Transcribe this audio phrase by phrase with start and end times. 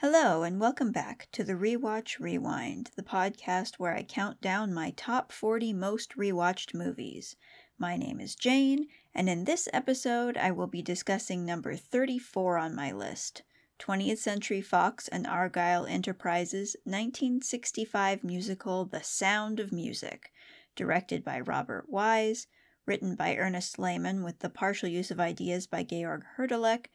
[0.00, 4.92] Hello, and welcome back to the Rewatch Rewind, the podcast where I count down my
[4.92, 7.34] top 40 most rewatched movies.
[7.80, 12.76] My name is Jane, and in this episode, I will be discussing number 34 on
[12.76, 13.42] my list
[13.80, 20.30] 20th Century Fox and Argyle Enterprises' 1965 musical The Sound of Music,
[20.76, 22.46] directed by Robert Wise,
[22.86, 26.86] written by Ernest Lehman with the partial use of ideas by Georg Hurdalek,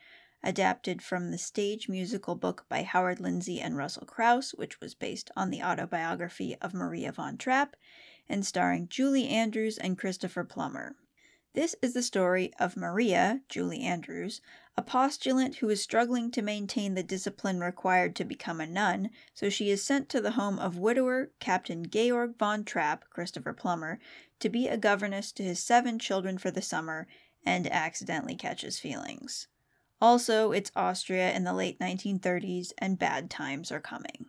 [0.44, 5.32] adapted from the stage musical book by Howard Lindsay and Russell Crouse, which was based
[5.36, 7.75] on the autobiography of Maria von Trapp,
[8.28, 10.96] and starring Julie Andrews and Christopher Plummer.
[11.54, 14.42] This is the story of Maria, Julie Andrews,
[14.75, 19.50] a postulant who is struggling to maintain the discipline required to become a nun, so
[19.50, 24.00] she is sent to the home of widower Captain Georg von Trapp, Christopher Plummer,
[24.39, 27.07] to be a governess to his seven children for the summer
[27.46, 29.47] and accidentally catches feelings.
[30.04, 34.25] Also, it's Austria in the late 1930s, and bad times are coming.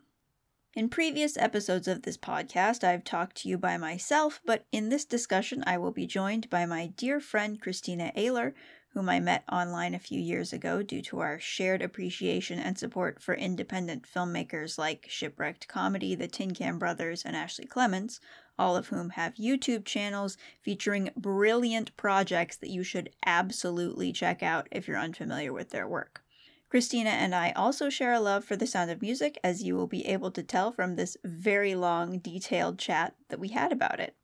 [0.74, 5.04] In previous episodes of this podcast, I've talked to you by myself, but in this
[5.04, 8.54] discussion, I will be joined by my dear friend Christina Ailor,
[8.92, 13.20] whom I met online a few years ago due to our shared appreciation and support
[13.20, 18.20] for independent filmmakers like Shipwrecked Comedy, the Tin Can Brothers, and Ashley Clements,
[18.58, 24.68] all of whom have YouTube channels featuring brilliant projects that you should absolutely check out
[24.70, 26.22] if you're unfamiliar with their work.
[26.68, 29.86] Christina and I also share a love for the sound of music, as you will
[29.86, 34.16] be able to tell from this very long, detailed chat that we had about it.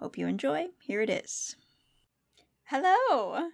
[0.00, 0.66] Hope you enjoy.
[0.80, 1.54] Here it is.
[2.64, 3.50] Hello.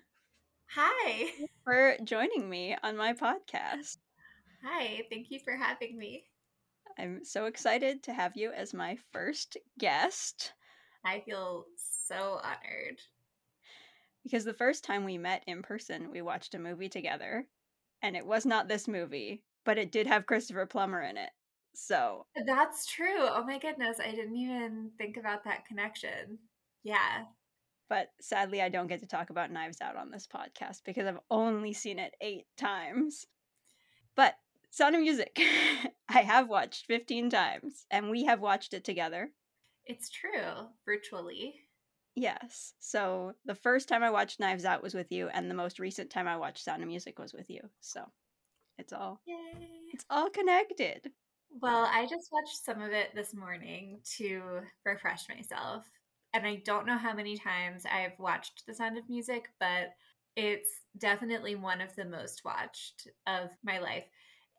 [0.75, 1.33] Hi.
[1.65, 3.99] For joining me on my podcast.
[4.65, 5.03] Hi.
[5.11, 6.30] Thank you for having me.
[7.01, 10.53] I'm so excited to have you as my first guest.
[11.03, 13.01] I feel so honored.
[14.23, 17.47] Because the first time we met in person, we watched a movie together,
[18.03, 21.31] and it was not this movie, but it did have Christopher Plummer in it.
[21.75, 23.17] So That's true.
[23.19, 23.97] Oh my goodness.
[23.99, 26.39] I didn't even think about that connection.
[26.83, 27.25] Yeah.
[27.89, 31.21] But sadly, I don't get to talk about Knives Out on this podcast because I've
[31.31, 33.25] only seen it eight times.
[34.17, 34.35] But
[34.71, 35.39] Sound of Music,
[36.09, 39.31] I have watched 15 times, and we have watched it together.
[39.85, 41.55] It's true, virtually.
[42.15, 42.75] Yes.
[42.79, 46.11] So the first time I watched Knives Out was with you, and the most recent
[46.11, 47.61] time I watched Sound of Music was with you.
[47.81, 48.05] So
[48.79, 49.37] it's all Yay.
[49.93, 51.11] it's all connected.
[51.61, 55.85] Well, I just watched some of it this morning to refresh myself.
[56.33, 59.95] And I don't know how many times I've watched The Sound of Music, but
[60.37, 64.05] it's definitely one of the most watched of my life.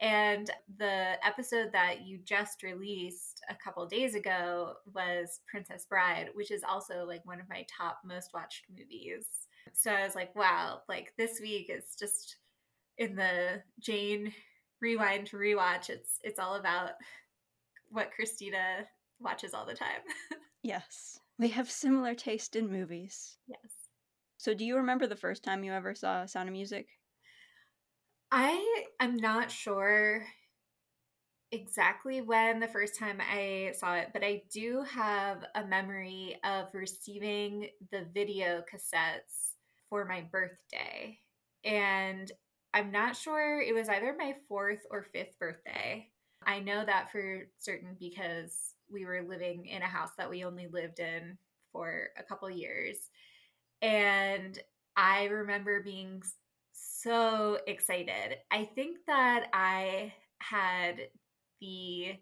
[0.02, 6.50] And the episode that you just released a couple days ago was Princess Bride, which
[6.50, 9.26] is also like one of my top most watched movies.
[9.74, 12.38] So I was like, wow, like this week is just
[12.98, 14.34] in the Jane
[14.82, 15.92] rewind to rewatch.
[15.92, 16.94] It's it's all about
[17.90, 18.88] what Christina
[19.20, 20.02] watches all the time.
[20.64, 21.20] yes.
[21.38, 23.38] We have similar taste in movies.
[23.48, 23.60] Yes.
[24.38, 26.88] So do you remember the first time you ever saw Sound of Music?
[28.31, 30.25] I am not sure
[31.52, 36.74] exactly when the first time I saw it, but I do have a memory of
[36.74, 39.56] receiving the video cassettes
[39.90, 41.20] for my birthday.
[41.66, 42.31] And
[42.74, 46.08] I'm not sure, it was either my fourth or fifth birthday.
[46.46, 50.68] I know that for certain because we were living in a house that we only
[50.68, 51.38] lived in
[51.74, 52.97] for a couple years.
[53.81, 54.58] And
[54.96, 56.22] I remember being
[57.04, 58.38] so excited.
[58.52, 61.02] I think that I had
[61.60, 62.16] the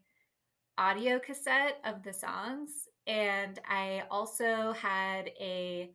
[0.77, 2.69] audio cassette of the songs,
[3.07, 5.91] and I also had a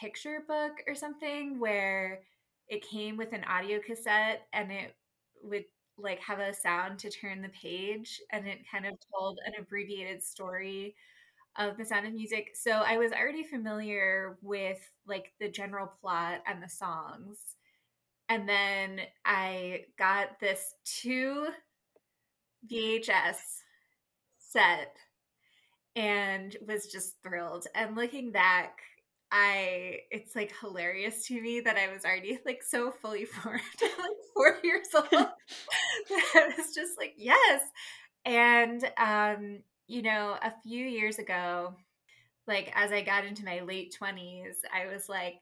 [0.00, 2.20] picture book or something where
[2.68, 4.94] it came with an audio cassette and it
[5.42, 5.64] would
[5.98, 10.22] like have a sound to turn the page and it kind of told an abbreviated
[10.22, 10.94] story
[11.58, 16.40] of the sound of music so i was already familiar with like the general plot
[16.46, 17.38] and the songs
[18.30, 21.48] and then I got this two
[22.70, 23.64] VHS
[24.38, 24.94] set
[25.96, 27.66] and was just thrilled.
[27.74, 28.78] And looking back,
[29.32, 34.16] I it's like hilarious to me that I was already like so fully formed, like
[34.34, 35.06] four years old.
[35.12, 37.62] I was just like, yes.
[38.24, 41.74] And um, you know, a few years ago,
[42.46, 45.36] like as I got into my late 20s, I was like,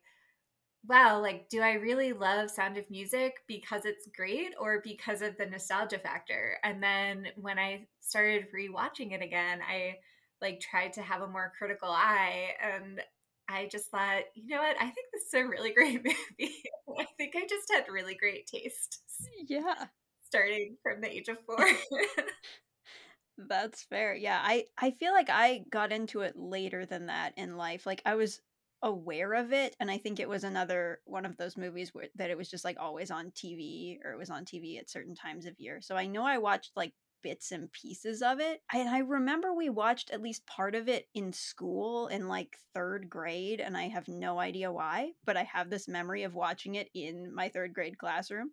[0.87, 5.37] wow, like, do I really love Sound of Music because it's great or because of
[5.37, 6.59] the nostalgia factor?
[6.65, 9.97] And then when I started rewatching it again, I
[10.41, 13.01] like tried to have a more critical eye and
[13.49, 14.77] I just thought, you know what?
[14.77, 16.63] I think this is a really great movie.
[16.99, 19.01] I think I just had really great taste.
[19.49, 19.87] Yeah.
[20.27, 21.57] starting from the age of four.
[23.39, 24.15] That's fair.
[24.15, 27.87] Yeah, I I feel like I got into it later than that in life.
[27.87, 28.41] Like I was
[28.83, 32.31] aware of it and I think it was another one of those movies where that
[32.31, 35.47] it was just like always on TV or it was on TV at certain times
[35.47, 35.81] of year.
[35.81, 36.93] So I know I watched like
[37.23, 38.63] bits and pieces of it.
[38.73, 43.09] And I remember we watched at least part of it in school in like 3rd
[43.09, 46.89] grade and I have no idea why, but I have this memory of watching it
[46.95, 48.53] in my 3rd grade classroom.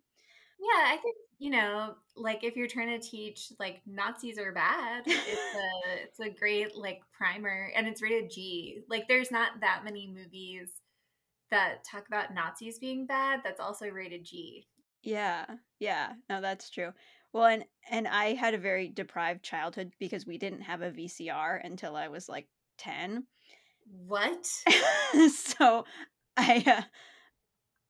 [0.58, 5.02] Yeah, I think you know, like if you're trying to teach like Nazis are bad,
[5.06, 5.16] it's
[5.54, 8.80] a it's a great like primer, and it's rated G.
[8.88, 10.70] Like, there's not that many movies
[11.50, 13.40] that talk about Nazis being bad.
[13.44, 14.66] That's also rated G.
[15.02, 15.44] Yeah,
[15.78, 16.92] yeah, no, that's true.
[17.32, 21.60] Well, and and I had a very deprived childhood because we didn't have a VCR
[21.62, 22.48] until I was like
[22.78, 23.26] ten.
[24.06, 24.46] What?
[25.34, 25.84] so
[26.36, 26.82] I uh,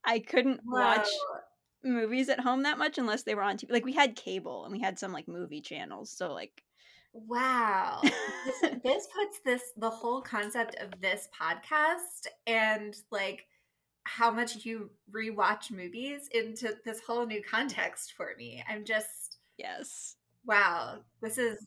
[0.05, 0.81] I couldn't Whoa.
[0.81, 1.09] watch
[1.87, 3.71] movies at home that much unless they were on TV.
[3.71, 6.11] Like we had cable and we had some like movie channels.
[6.11, 6.63] So like
[7.13, 8.01] Wow.
[8.03, 13.47] this, this puts this the whole concept of this podcast and like
[14.05, 18.63] how much you rewatch movies into this whole new context for me.
[18.69, 20.17] I'm just Yes.
[20.45, 20.99] Wow.
[21.23, 21.67] This is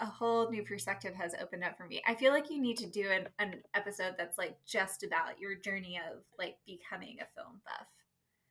[0.00, 2.02] a whole new perspective has opened up for me.
[2.06, 5.54] I feel like you need to do an, an episode that's like just about your
[5.54, 7.86] journey of like becoming a film buff.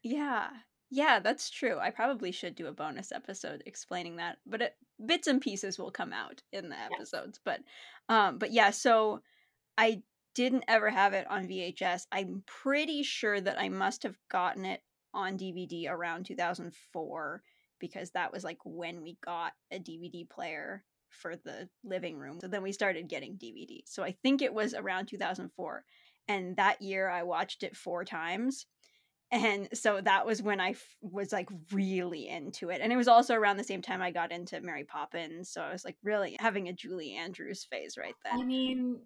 [0.03, 0.49] Yeah.
[0.89, 1.79] Yeah, that's true.
[1.79, 4.75] I probably should do a bonus episode explaining that, but it,
[5.05, 7.39] bits and pieces will come out in the episodes.
[7.43, 7.61] But,
[8.07, 8.69] um, but yeah.
[8.69, 9.21] So
[9.77, 10.01] I
[10.33, 12.07] didn't ever have it on VHS.
[12.11, 14.81] I'm pretty sure that I must have gotten it
[15.13, 17.41] on DVD around 2004
[17.79, 22.39] because that was like when we got a DVD player for the living room.
[22.39, 23.87] So then we started getting DVDs.
[23.87, 25.83] So I think it was around 2004.
[26.27, 28.65] And that year I watched it four times
[29.31, 33.07] and so that was when I f- was like really into it and it was
[33.07, 36.37] also around the same time i got into mary poppins so i was like really
[36.39, 38.39] having a julie andrews phase right then.
[38.39, 38.99] i mean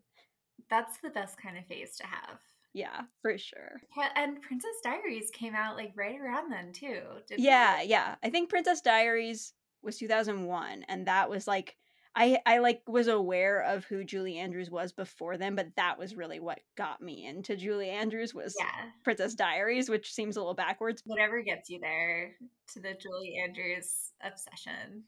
[0.69, 2.39] that's the best kind of phase to have.
[2.73, 3.81] Yeah for sure.
[4.15, 7.01] And princess diaries came out like right around then too
[7.38, 9.53] yeah yeah i think princess diaries
[9.83, 11.75] was 2001 and that was like
[12.15, 16.15] I I like was aware of who Julie Andrews was before then, but that was
[16.15, 18.89] really what got me into Julie Andrews was yeah.
[19.03, 21.01] Princess Diaries, which seems a little backwards.
[21.05, 22.35] Whatever gets you there
[22.73, 25.03] to the Julie Andrews obsession.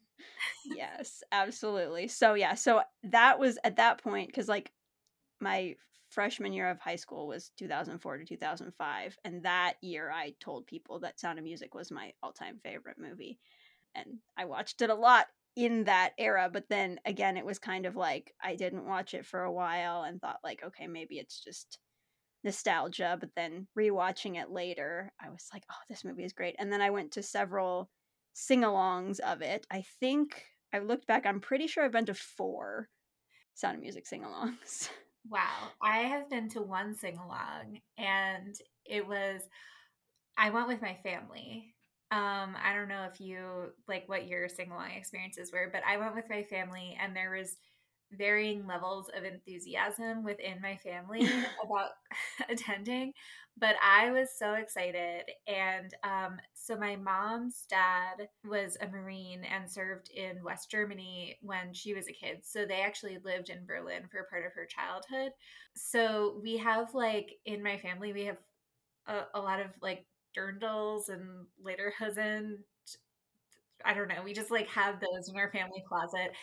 [0.65, 2.07] yes, absolutely.
[2.07, 4.71] So yeah, so that was at that point because like
[5.41, 5.75] my
[6.09, 10.99] freshman year of high school was 2004 to 2005 and that year i told people
[10.99, 13.39] that sound of music was my all-time favorite movie
[13.95, 17.85] and i watched it a lot in that era but then again it was kind
[17.85, 21.43] of like i didn't watch it for a while and thought like okay maybe it's
[21.43, 21.77] just
[22.43, 26.71] nostalgia but then rewatching it later i was like oh this movie is great and
[26.71, 27.89] then i went to several
[28.33, 29.65] sing-alongs of it.
[29.69, 30.41] I think
[30.73, 32.89] i looked back i'm pretty sure i've been to four
[33.53, 34.89] sound of music sing-alongs.
[35.29, 38.53] Wow i have been to one sing-along and
[38.85, 39.41] it was
[40.35, 41.72] i went with my family
[42.13, 45.97] um, I don't know if you like what your sing along experiences were, but I
[45.97, 47.57] went with my family and there was
[48.11, 51.27] varying levels of enthusiasm within my family
[51.65, 51.89] about
[52.49, 53.13] attending.
[53.57, 55.23] But I was so excited.
[55.47, 61.73] And um, so my mom's dad was a Marine and served in West Germany when
[61.73, 62.41] she was a kid.
[62.43, 65.31] So they actually lived in Berlin for part of her childhood.
[65.75, 68.37] So we have like in my family, we have
[69.07, 70.05] a, a lot of like
[70.37, 72.57] dirndls and lederhosen.
[73.85, 74.21] I don't know.
[74.23, 76.33] We just like have those in our family closet.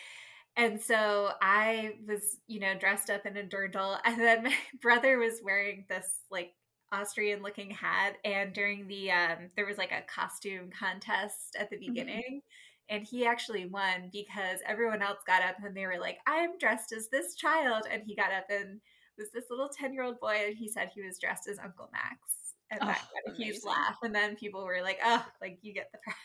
[0.57, 5.17] And so I was, you know, dressed up in a dirndl, and then my brother
[5.17, 6.53] was wearing this like
[6.91, 8.17] Austrian looking hat.
[8.25, 11.93] And during the, um, there was like a costume contest at the mm-hmm.
[11.93, 12.23] beginning.
[12.41, 12.95] Mm-hmm.
[12.95, 16.91] And he actually won because everyone else got up and they were like, I'm dressed
[16.91, 17.83] as this child.
[17.89, 18.81] And he got up and
[19.17, 20.43] was this little 10 year old boy.
[20.47, 22.40] And he said he was dressed as Uncle Max
[22.71, 23.97] and oh, that got a huge laugh.
[24.01, 26.15] And then people were like, "Oh, like you get the prize."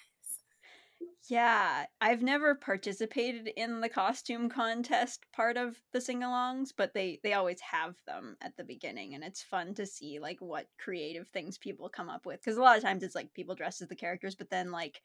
[1.28, 7.32] Yeah, I've never participated in the costume contest part of the sing-alongs, but they they
[7.32, 11.58] always have them at the beginning and it's fun to see like what creative things
[11.58, 13.96] people come up with cuz a lot of times it's like people dressed as the
[13.96, 15.02] characters but then like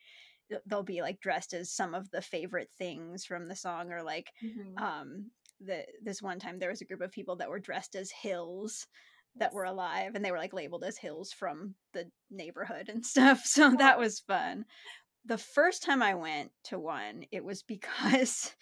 [0.68, 4.32] they'll be like dressed as some of the favorite things from the song or like
[4.44, 4.78] mm-hmm.
[4.78, 8.12] um the this one time there was a group of people that were dressed as
[8.12, 8.88] hills
[9.38, 13.46] that were alive and they were like labeled as hills from the neighborhood and stuff.
[13.46, 14.66] So that was fun.
[15.26, 18.54] The first time I went to one, it was because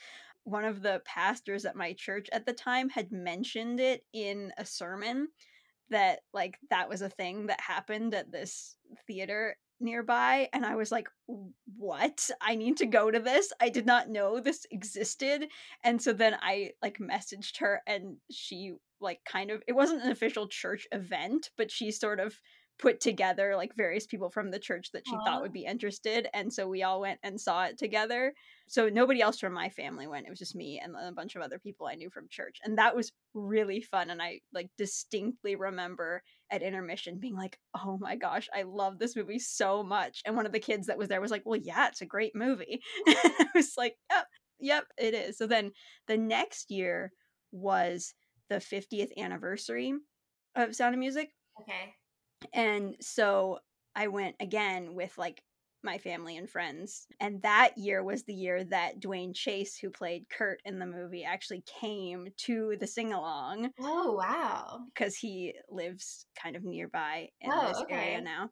[0.44, 4.66] one of the pastors at my church at the time had mentioned it in a
[4.66, 5.28] sermon
[5.90, 8.76] that like that was a thing that happened at this
[9.08, 11.08] theater nearby and I was like,
[11.78, 12.30] "What?
[12.42, 13.52] I need to go to this.
[13.60, 15.48] I did not know this existed."
[15.84, 20.12] And so then I like messaged her and she like kind of it wasn't an
[20.12, 22.40] official church event, but she sort of
[22.78, 25.26] put together like various people from the church that she Aww.
[25.26, 28.34] thought would be interested and so we all went and saw it together.
[28.70, 31.42] So nobody else from my family went it was just me and a bunch of
[31.42, 35.56] other people i knew from church and that was really fun and i like distinctly
[35.56, 40.36] remember at intermission being like oh my gosh i love this movie so much and
[40.36, 42.80] one of the kids that was there was like well yeah it's a great movie.
[43.08, 44.28] I was like yep
[44.60, 45.38] yep it is.
[45.38, 45.72] So then
[46.08, 47.12] the next year
[47.52, 48.14] was
[48.50, 49.94] the 50th anniversary
[50.56, 51.30] of sound of music
[51.60, 51.94] okay
[52.54, 53.60] and so
[53.96, 55.44] I went again with like
[55.84, 57.08] my family and friends.
[57.20, 61.24] And that year was the year that Duane Chase, who played Kurt in the movie,
[61.24, 63.70] actually came to the sing along.
[63.80, 64.82] Oh, wow.
[64.94, 67.96] Because he lives kind of nearby in oh, this okay.
[67.96, 68.50] area now.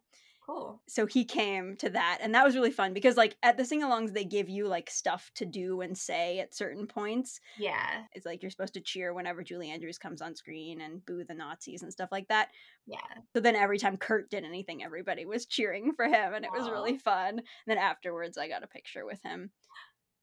[0.48, 0.80] Cool.
[0.88, 3.82] So he came to that, and that was really fun because, like, at the sing
[3.82, 7.38] alongs, they give you like stuff to do and say at certain points.
[7.58, 8.04] Yeah.
[8.14, 11.34] It's like you're supposed to cheer whenever Julie Andrews comes on screen and boo the
[11.34, 12.48] Nazis and stuff like that.
[12.86, 12.96] Yeah.
[13.34, 16.58] So then every time Kurt did anything, everybody was cheering for him, and it Aww.
[16.58, 17.38] was really fun.
[17.38, 19.50] And then afterwards, I got a picture with him.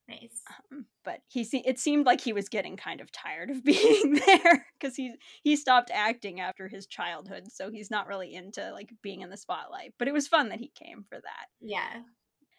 [0.07, 0.43] Nice.
[0.71, 4.19] Um, but he se- it seemed like he was getting kind of tired of being
[4.25, 8.91] there because he he stopped acting after his childhood, so he's not really into like
[9.01, 9.93] being in the spotlight.
[9.97, 11.47] But it was fun that he came for that.
[11.59, 12.01] Yeah.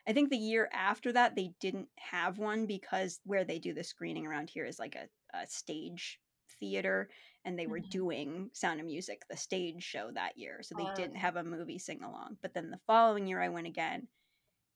[0.08, 3.82] I think the year after that they didn't have one because where they do the
[3.82, 6.20] screening around here is like a, a stage
[6.60, 7.08] theater
[7.44, 7.90] and they were mm-hmm.
[7.90, 10.60] doing Sound of Music, the stage show that year.
[10.62, 12.38] So they oh, didn't have a movie sing along.
[12.42, 14.08] But then the following year I went again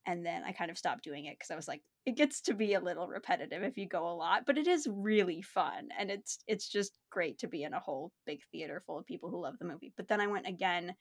[0.07, 2.55] and then I kind of stopped doing it because I was like, it gets to
[2.55, 6.11] be a little repetitive if you go a lot, but it is really fun and
[6.11, 9.43] it's it's just great to be in a whole big theater full of people who
[9.43, 9.93] love the movie.
[9.97, 10.95] But then I went again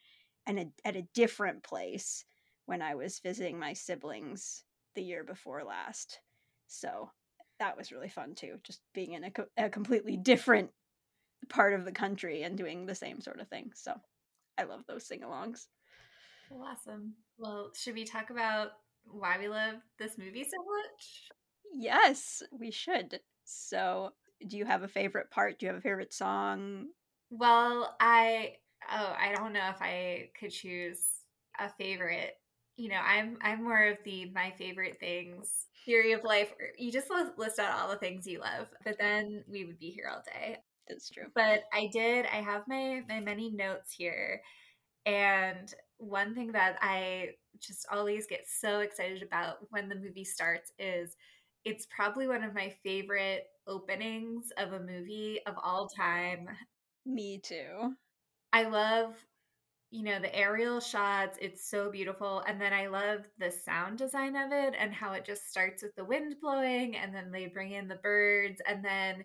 [0.46, 2.26] and a, at a different place
[2.66, 4.64] when I was visiting my siblings
[4.96, 6.20] the year before last.
[6.68, 7.10] So
[7.60, 10.72] that was really fun too, just being in a, co- a completely different
[11.50, 13.72] part of the country and doing the same sort of thing.
[13.76, 13.94] So
[14.58, 15.68] I love those sing-alongs.
[16.52, 17.14] awesome.
[17.38, 18.72] Well, should we talk about
[19.06, 21.30] why we love this movie so much?
[21.74, 23.20] Yes, we should.
[23.44, 24.14] So,
[24.48, 25.60] do you have a favorite part?
[25.60, 26.88] Do you have a favorite song?
[27.30, 28.56] Well, I
[28.92, 31.00] oh, I don't know if I could choose
[31.60, 32.36] a favorite.
[32.78, 36.52] You know, I'm I'm more of the my favorite things theory of life.
[36.60, 39.90] Er, you just list out all the things you love, but then we would be
[39.90, 40.58] here all day.
[40.88, 41.26] That's true.
[41.36, 42.26] But I did.
[42.26, 44.42] I have my my many notes here,
[45.06, 47.30] and one thing that I
[47.60, 51.16] just always get so excited about when the movie starts is
[51.66, 56.48] it's probably one of my favorite openings of a movie of all time.
[57.06, 57.94] Me too.
[58.54, 59.14] I love,
[59.92, 61.38] you know, the aerial shots.
[61.42, 62.44] It's so beautiful.
[62.48, 65.96] And then I love the sound design of it and how it just starts with
[65.96, 69.24] the wind blowing and then they bring in the birds and then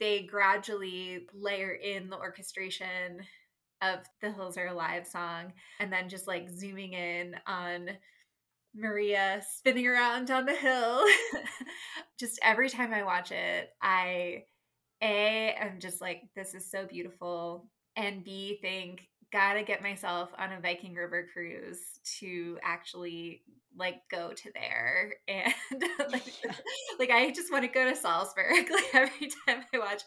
[0.00, 3.20] they gradually layer in the orchestration
[3.82, 7.90] of the Hills Are Alive song and then just like zooming in on
[8.74, 11.02] Maria spinning around on the hill.
[12.18, 14.44] just every time I watch it, I
[15.02, 17.68] A am just like, this is so beautiful.
[17.96, 21.80] And B think, gotta get myself on a Viking River cruise
[22.20, 23.42] to actually
[23.76, 25.54] like go to there and
[26.10, 26.24] like,
[26.98, 30.02] like I just want to go to Salzburg like every time I watch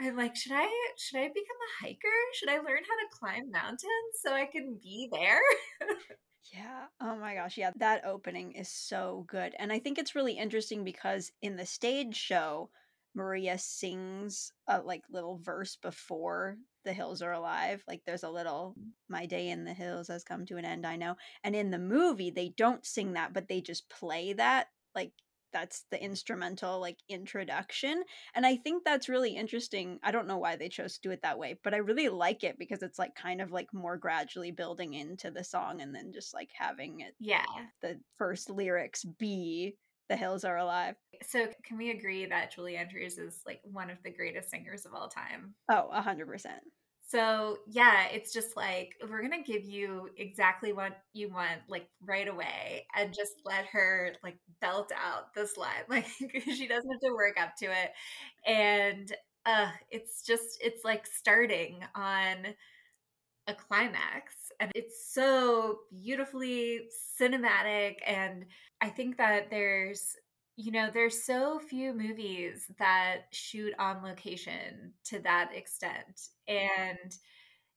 [0.00, 2.08] I'm like, should I should I become a hiker?
[2.34, 5.40] Should I learn how to climb mountains so I can be there?
[6.52, 6.84] yeah.
[7.00, 7.58] Oh my gosh.
[7.58, 9.54] Yeah, that opening is so good.
[9.58, 12.70] And I think it's really interesting because in the stage show,
[13.14, 17.82] Maria sings a like little verse before the hills are alive.
[17.86, 18.90] Like there's a little mm.
[19.08, 21.16] my day in the hills has come to an end, I know.
[21.44, 25.12] And in the movie they don't sing that, but they just play that like
[25.52, 28.02] that's the instrumental like introduction
[28.34, 31.22] and i think that's really interesting i don't know why they chose to do it
[31.22, 34.50] that way but i really like it because it's like kind of like more gradually
[34.50, 37.44] building into the song and then just like having it yeah.
[37.82, 39.76] the first lyrics be
[40.08, 40.96] the hills are alive.
[41.22, 44.92] So can we agree that julie andrews is like one of the greatest singers of
[44.92, 45.54] all time?
[45.70, 46.26] Oh 100%
[47.10, 51.88] so, yeah, it's just like we're going to give you exactly what you want like
[52.04, 55.84] right away and just let her like belt out this line.
[55.88, 56.06] Like
[56.44, 57.92] she doesn't have to work up to it.
[58.46, 59.12] And
[59.46, 62.46] uh it's just it's like starting on
[63.46, 66.80] a climax and it's so beautifully
[67.20, 68.44] cinematic and
[68.80, 70.14] I think that there's
[70.56, 76.28] you know, there's so few movies that shoot on location to that extent.
[76.48, 77.16] And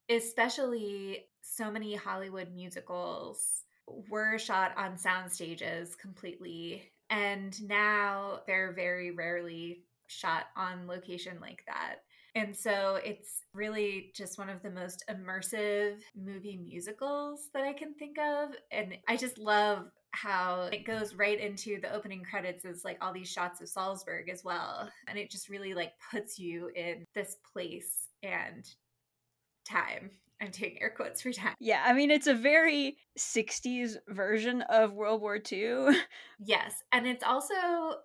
[0.10, 3.64] especially so many Hollywood musicals
[4.10, 6.92] were shot on sound stages completely.
[7.10, 11.98] And now they're very rarely shot on location like that.
[12.36, 17.94] And so it's really just one of the most immersive movie musicals that I can
[17.94, 18.50] think of.
[18.72, 23.12] And I just love how it goes right into the opening credits is like all
[23.12, 24.88] these shots of Salzburg as well.
[25.08, 28.64] And it just really like puts you in this place and
[29.68, 30.12] time.
[30.42, 31.56] I'm taking air quotes for time.
[31.60, 35.96] Yeah, I mean, it's a very 60s version of World War II.
[36.40, 36.84] yes.
[36.92, 37.54] And it's also,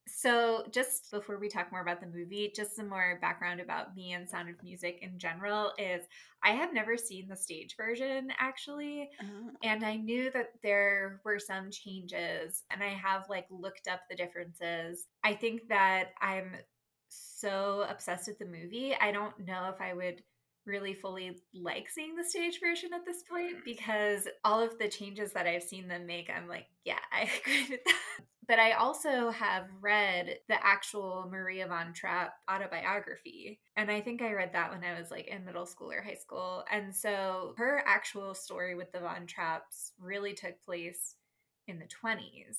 [0.06, 4.12] so just before we talk more about the movie, just some more background about me
[4.12, 6.02] and Sound of Music in general is
[6.44, 9.10] I have never seen the stage version actually.
[9.20, 9.50] Oh.
[9.64, 14.16] And I knew that there were some changes and I have like looked up the
[14.16, 15.06] differences.
[15.24, 16.52] I think that I'm
[17.08, 18.94] so obsessed with the movie.
[19.00, 20.22] I don't know if I would
[20.68, 25.32] really fully like seeing the stage version at this point because all of the changes
[25.32, 27.96] that I've seen them make, I'm like, yeah, I agree with that.
[28.46, 33.60] But I also have read the actual Maria von Trapp autobiography.
[33.76, 36.14] And I think I read that when I was like in middle school or high
[36.14, 36.64] school.
[36.72, 41.16] And so her actual story with the von Trapps really took place
[41.66, 42.56] in the 20s.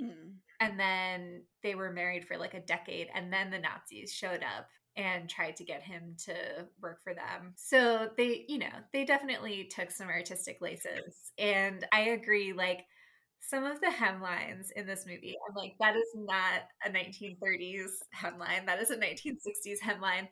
[0.00, 0.34] Mm.
[0.60, 4.68] And then they were married for like a decade, and then the Nazis showed up
[4.96, 6.34] and tried to get him to
[6.82, 7.54] work for them.
[7.56, 11.32] So they, you know, they definitely took some artistic laces.
[11.38, 12.84] And I agree, like,
[13.40, 18.66] some of the hemlines in this movie, I'm like, that is not a 1930s hemline.
[18.66, 20.28] That is a 1960s hemline.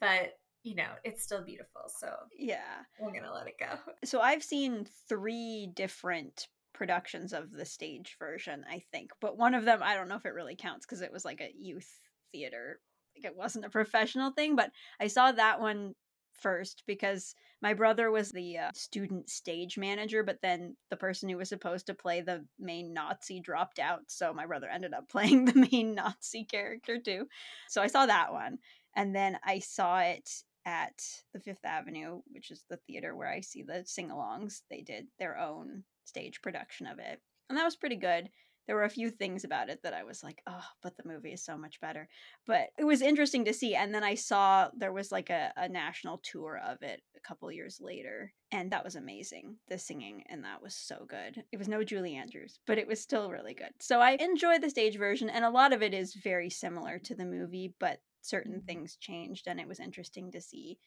[0.00, 1.82] But, you know, it's still beautiful.
[1.98, 3.78] So, yeah, I'm going to let it go.
[4.04, 9.10] So, I've seen three different productions of the stage version, I think.
[9.20, 11.40] But one of them, I don't know if it really counts because it was like
[11.40, 11.90] a youth
[12.32, 12.80] theater
[13.16, 15.94] like it wasn't a professional thing, but I saw that one
[16.40, 21.36] first because my brother was the uh, student stage manager, but then the person who
[21.36, 25.44] was supposed to play the main Nazi dropped out, so my brother ended up playing
[25.44, 27.26] the main Nazi character too.
[27.68, 28.58] So I saw that one,
[28.96, 30.30] and then I saw it
[30.66, 34.60] at the Fifth Avenue, which is the theater where I see the sing-alongs.
[34.70, 38.30] They did their own stage production of it, and that was pretty good
[38.70, 41.32] there were a few things about it that I was like, oh, but the movie
[41.32, 42.08] is so much better.
[42.46, 43.74] But it was interesting to see.
[43.74, 47.50] And then I saw there was like a, a national tour of it a couple
[47.50, 48.32] years later.
[48.52, 49.56] And that was amazing.
[49.66, 51.42] The singing and that was so good.
[51.50, 53.72] It was no Julie Andrews, but it was still really good.
[53.80, 57.16] So I enjoyed the stage version, and a lot of it is very similar to
[57.16, 58.66] the movie, but certain mm-hmm.
[58.66, 60.78] things changed, and it was interesting to see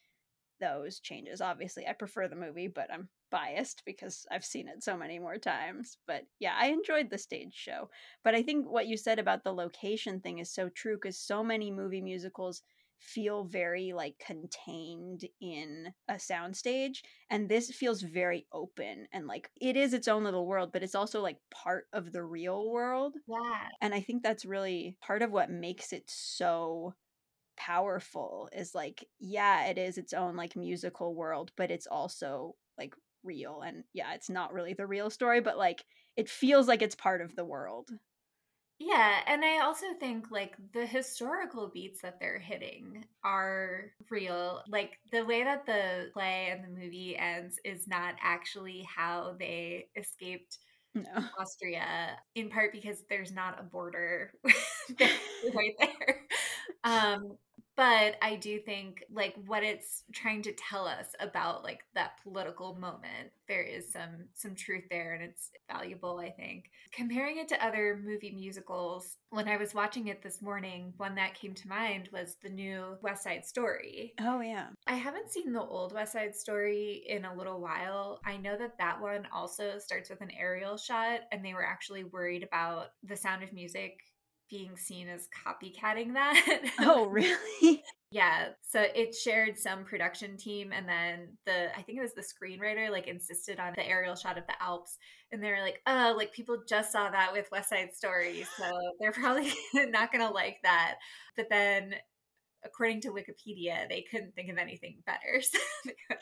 [0.63, 1.41] those changes.
[1.41, 5.37] Obviously, I prefer the movie, but I'm biased because I've seen it so many more
[5.37, 5.97] times.
[6.07, 7.89] But yeah, I enjoyed the stage show.
[8.23, 11.43] But I think what you said about the location thing is so true because so
[11.43, 12.61] many movie musicals
[12.99, 16.99] feel very like contained in a soundstage
[17.29, 20.95] and this feels very open and like it is its own little world but it's
[20.95, 25.31] also like part of the real world yeah and i think that's really part of
[25.31, 26.93] what makes it so
[27.57, 32.95] powerful is like yeah it is its own like musical world but it's also like
[33.23, 35.83] real and yeah it's not really the real story but like
[36.17, 37.89] it feels like it's part of the world
[38.79, 44.97] yeah and i also think like the historical beats that they're hitting are real like
[45.11, 50.57] the way that the play and the movie ends is not actually how they escaped
[50.95, 51.23] no.
[51.39, 54.31] Austria, in part because there's not a border
[55.55, 56.21] right there.
[56.83, 57.37] Um,
[57.75, 62.75] but I do think like what it's trying to tell us about like that political
[62.75, 66.65] moment, there is some some truth there and it's valuable, I think.
[66.91, 71.33] Comparing it to other movie musicals, when I was watching it this morning, one that
[71.33, 74.13] came to mind was the new West Side Story.
[74.21, 74.67] Oh yeah.
[74.85, 78.19] I haven't seen the old West Side Story in a little while.
[78.23, 82.03] I know that that one also starts with an aerial shot and they were actually
[82.03, 83.97] worried about the sound of music
[84.49, 86.61] being seen as copycatting that.
[86.79, 87.83] oh, really?
[88.11, 88.49] yeah.
[88.61, 92.91] So it shared some production team and then the I think it was the screenwriter
[92.91, 94.97] like insisted on the aerial shot of the Alps
[95.31, 98.71] and they were like, "Oh, like people just saw that with West Side Story, so
[98.99, 100.97] they're probably not going to like that."
[101.35, 101.95] But then
[102.65, 105.41] according to Wikipedia, they couldn't think of anything better.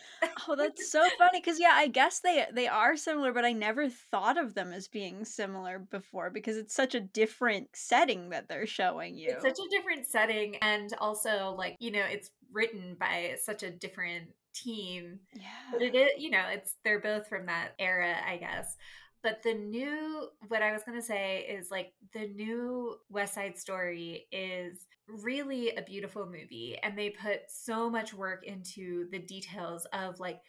[0.47, 3.89] oh, that's so funny because yeah, I guess they they are similar, but I never
[3.89, 8.67] thought of them as being similar before because it's such a different setting that they're
[8.67, 9.31] showing you.
[9.31, 13.71] It's such a different setting, and also like you know, it's written by such a
[13.71, 15.19] different team.
[15.33, 18.75] Yeah, but it is you know, it's they're both from that era, I guess.
[19.23, 23.57] But the new, what I was going to say is like the new West Side
[23.57, 26.77] Story is really a beautiful movie.
[26.81, 30.39] And they put so much work into the details of like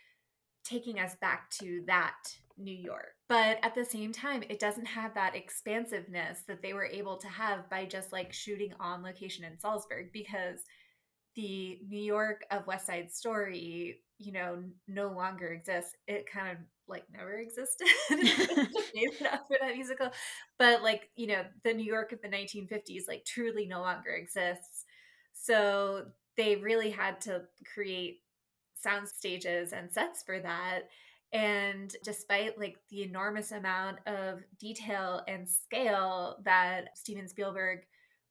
[0.64, 2.16] taking us back to that
[2.56, 3.14] New York.
[3.28, 7.28] But at the same time, it doesn't have that expansiveness that they were able to
[7.28, 10.61] have by just like shooting on location in Salzburg because
[11.35, 15.96] the New York of West Side Story, you know, no longer exists.
[16.06, 16.58] It kind of
[16.92, 20.11] like never existed for that musical.
[20.59, 24.85] But like, you know, the New York of the 1950s like truly no longer exists.
[25.33, 27.42] So they really had to
[27.74, 28.20] create
[28.78, 30.83] sound stages and sets for that.
[31.33, 37.81] And despite like the enormous amount of detail and scale that Steven Spielberg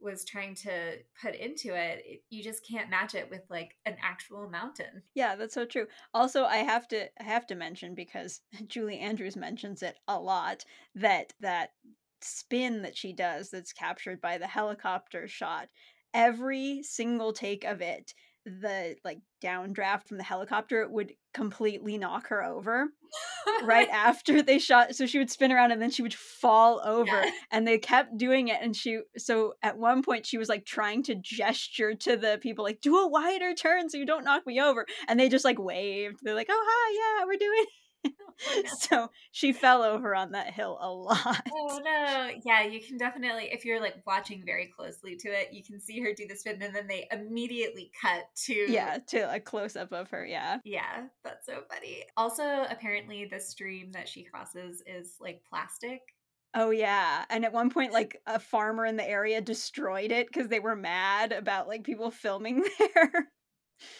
[0.01, 4.49] was trying to put into it, you just can't match it with like an actual
[4.49, 5.03] mountain.
[5.13, 5.87] Yeah, that's so true.
[6.13, 10.65] Also, I have to I have to mention because Julie Andrews mentions it a lot
[10.95, 11.71] that that
[12.21, 15.69] spin that she does that's captured by the helicopter shot
[16.13, 18.13] every single take of it
[18.45, 22.87] the like downdraft from the helicopter would completely knock her over
[23.63, 27.05] right after they shot so she would spin around and then she would fall over
[27.05, 27.33] yes.
[27.51, 31.03] and they kept doing it and she so at one point she was like trying
[31.03, 34.59] to gesture to the people like do a wider turn so you don't knock me
[34.59, 37.65] over and they just like waved they're like oh hi yeah we're doing
[38.79, 41.41] so she fell over on that hill a lot.
[41.53, 42.31] Oh no.
[42.43, 45.99] Yeah, you can definitely if you're like watching very closely to it, you can see
[46.01, 49.91] her do the spin and then they immediately cut to Yeah, to a close up
[49.91, 50.59] of her, yeah.
[50.63, 52.03] Yeah, that's so funny.
[52.17, 56.01] Also, apparently the stream that she crosses is like plastic.
[56.53, 60.47] Oh yeah, and at one point like a farmer in the area destroyed it cuz
[60.47, 63.31] they were mad about like people filming there.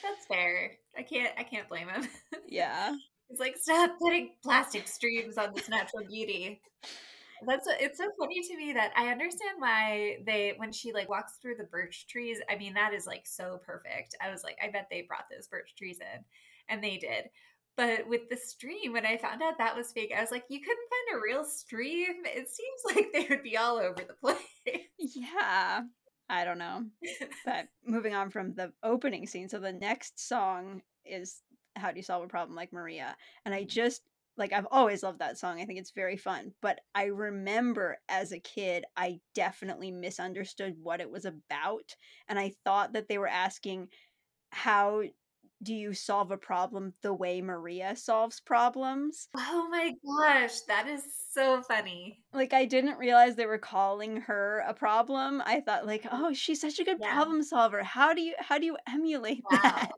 [0.04, 0.78] That's fair.
[0.98, 2.08] I can't I can't blame him.
[2.48, 2.96] yeah.
[3.32, 6.62] It's like stop putting plastic streams on this natural beauty.
[7.48, 11.34] That's it's so funny to me that I understand why they when she like walks
[11.42, 12.40] through the birch trees.
[12.50, 14.16] I mean that is like so perfect.
[14.22, 16.24] I was like, I bet they brought those birch trees in,
[16.70, 17.30] and they did.
[17.78, 20.60] But with the stream, when I found out that was fake, I was like, you
[20.60, 22.24] couldn't find a real stream.
[22.26, 24.82] It seems like they would be all over the place.
[24.98, 25.82] Yeah,
[26.30, 26.86] I don't know.
[27.46, 31.42] But moving on from the opening scene, so the next song is
[31.76, 33.16] how do you solve a problem like Maria?
[33.46, 33.70] And I mm-hmm.
[33.70, 34.02] just
[34.38, 35.62] like I've always loved that song.
[35.62, 36.54] I think it's very fun.
[36.62, 41.96] But I remember as a kid, I definitely misunderstood what it was about.
[42.28, 43.90] And I thought that they were asking
[44.52, 45.04] how
[45.64, 49.28] do you solve a problem the way Maria solves problems?
[49.36, 52.20] Oh my gosh, that is so funny.
[52.34, 55.42] Like I didn't realize they were calling her a problem.
[55.46, 56.10] I thought like, mm.
[56.12, 57.14] oh, she's such a good yeah.
[57.14, 57.84] problem solver.
[57.84, 59.60] How do you how do you emulate wow.
[59.64, 59.92] that?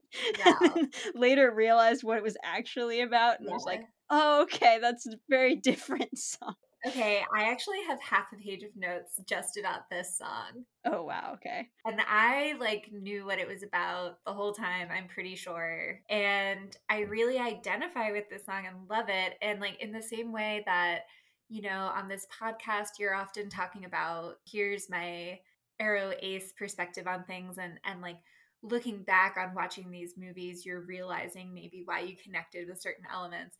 [0.45, 0.75] Wow.
[1.15, 3.53] later realized what it was actually about and yeah.
[3.53, 6.55] was like, oh, okay, that's very different song.
[6.85, 10.65] Okay, I actually have half a page of notes just about this song.
[10.85, 11.69] Oh wow, okay.
[11.85, 16.01] And I like knew what it was about the whole time, I'm pretty sure.
[16.09, 19.35] And I really identify with this song and love it.
[19.41, 21.03] And like in the same way that,
[21.47, 25.39] you know, on this podcast you're often talking about here's my
[25.79, 28.17] arrow ace perspective on things and and like
[28.61, 33.57] looking back on watching these movies, you're realizing maybe why you connected with certain elements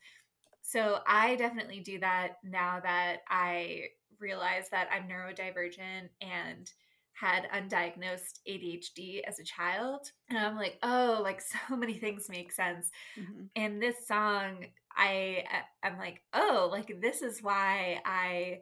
[0.63, 3.83] so I definitely do that now that I
[4.19, 6.71] realize that I'm neurodivergent and
[7.11, 10.09] had undiagnosed ADHD as a child.
[10.29, 12.89] And I'm like, oh, like so many things make sense.
[13.19, 13.43] Mm-hmm.
[13.55, 15.43] And this song, I
[15.83, 18.59] I'm like, oh, like this is why I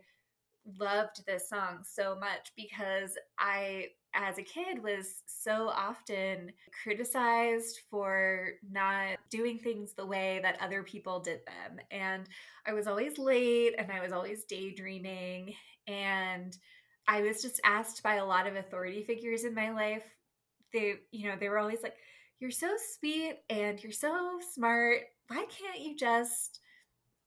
[0.80, 6.52] loved this song so much because I as a kid was so often
[6.84, 11.80] criticized for not doing things the way that other people did them.
[11.92, 12.28] And
[12.66, 15.54] I was always late and I was always daydreaming.
[15.88, 16.56] And
[17.08, 20.06] I was just asked by a lot of authority figures in my life.
[20.72, 21.96] They, you know, they were always like,
[22.40, 25.02] You're so sweet and you're so smart.
[25.28, 26.61] Why can't you just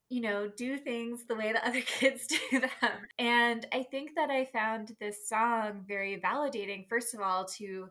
[0.09, 2.91] you know, do things the way that other kids do them.
[3.17, 7.89] And I think that I found this song very validating, first of all, to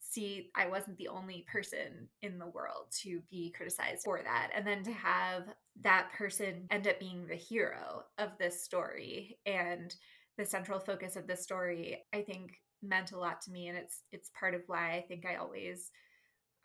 [0.00, 4.50] see I wasn't the only person in the world to be criticized for that.
[4.54, 5.44] And then to have
[5.82, 9.94] that person end up being the hero of this story and
[10.36, 13.68] the central focus of the story, I think meant a lot to me.
[13.68, 15.90] And it's it's part of why I think I always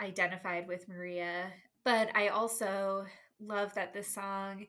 [0.01, 1.51] identified with Maria.
[1.83, 3.05] But I also
[3.39, 4.67] love that this song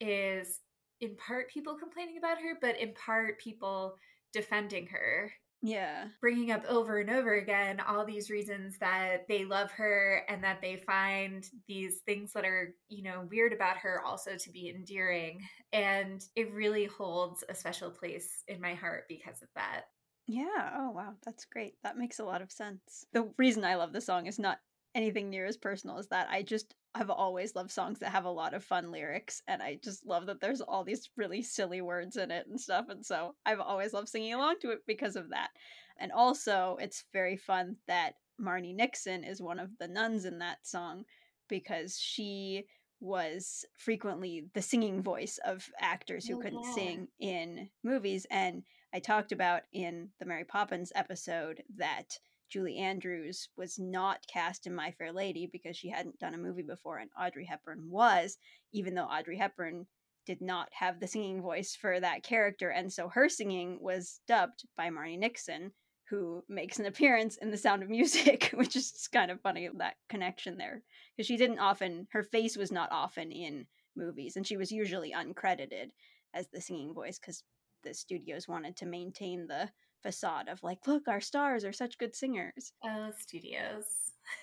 [0.00, 0.60] is
[1.00, 3.96] in part people complaining about her, but in part people
[4.32, 5.32] defending her.
[5.62, 6.08] Yeah.
[6.22, 10.62] Bringing up over and over again all these reasons that they love her and that
[10.62, 15.40] they find these things that are, you know, weird about her also to be endearing.
[15.72, 19.84] And it really holds a special place in my heart because of that.
[20.26, 20.76] Yeah.
[20.76, 21.16] Oh, wow.
[21.24, 21.74] That's great.
[21.82, 23.04] That makes a lot of sense.
[23.12, 24.60] The reason I love the song is not
[24.94, 26.28] anything near as personal as that.
[26.30, 29.78] I just I've always loved songs that have a lot of fun lyrics, and I
[29.82, 32.86] just love that there's all these really silly words in it and stuff.
[32.88, 35.50] And so I've always loved singing along to it because of that.
[35.98, 40.66] And also, it's very fun that Marni Nixon is one of the nuns in that
[40.66, 41.04] song
[41.48, 42.64] because she
[43.00, 46.74] was frequently the singing voice of actors who Oh, couldn't yeah.
[46.74, 48.26] sing in movies.
[48.30, 52.18] And I talked about in the Mary Poppins episode that
[52.50, 56.62] Julie Andrews was not cast in My Fair Lady because she hadn't done a movie
[56.62, 58.38] before, and Audrey Hepburn was,
[58.72, 59.86] even though Audrey Hepburn
[60.26, 62.70] did not have the singing voice for that character.
[62.70, 65.72] And so her singing was dubbed by Marni Nixon,
[66.08, 69.96] who makes an appearance in The Sound of Music, which is kind of funny, that
[70.08, 70.82] connection there.
[71.16, 75.12] Because she didn't often, her face was not often in movies, and she was usually
[75.12, 75.90] uncredited
[76.34, 77.42] as the singing voice because
[77.82, 79.70] the studios wanted to maintain the
[80.02, 82.72] facade of like, look, our stars are such good singers.
[82.84, 83.84] Oh, studios.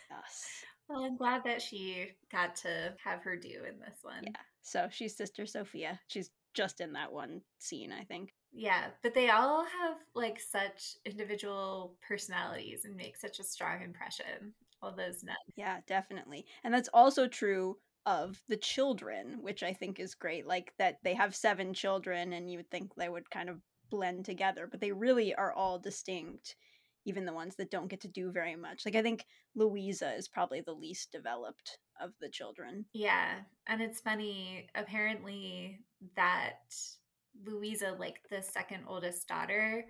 [0.09, 0.63] Yes.
[0.87, 4.23] Well, I'm glad that she got to have her due in this one.
[4.23, 4.41] Yeah.
[4.61, 5.99] So she's Sister Sophia.
[6.07, 8.33] She's just in that one scene, I think.
[8.53, 14.53] Yeah, but they all have like such individual personalities and make such a strong impression.
[14.81, 15.37] All those nuns.
[15.55, 16.45] Yeah, definitely.
[16.63, 20.47] And that's also true of the children, which I think is great.
[20.47, 24.25] Like that they have seven children, and you would think they would kind of blend
[24.25, 26.55] together, but they really are all distinct,
[27.05, 28.85] even the ones that don't get to do very much.
[28.85, 32.85] Like I think Louisa is probably the least developed of the children.
[32.93, 34.67] Yeah, and it's funny.
[34.75, 35.79] Apparently,
[36.15, 36.73] that
[37.45, 39.85] Louisa, like the second oldest daughter,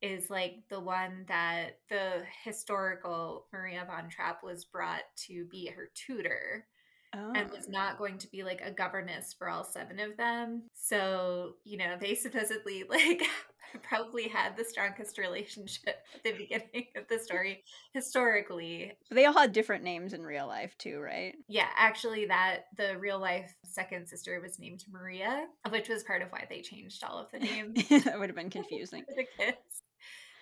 [0.00, 5.90] is like the one that the historical Maria von Trapp was brought to be her
[5.94, 6.66] tutor.
[7.14, 7.32] Oh.
[7.34, 10.64] and was not going to be like a governess for all seven of them.
[10.74, 13.22] So, you know, they supposedly like
[13.82, 18.92] probably had the strongest relationship at the beginning of the story historically.
[19.08, 21.34] But they all had different names in real life too, right?
[21.48, 26.28] Yeah, actually that the real life second sister was named Maria, which was part of
[26.30, 29.04] why they changed all of the names that would have been confusing.
[29.04, 29.82] for the kids.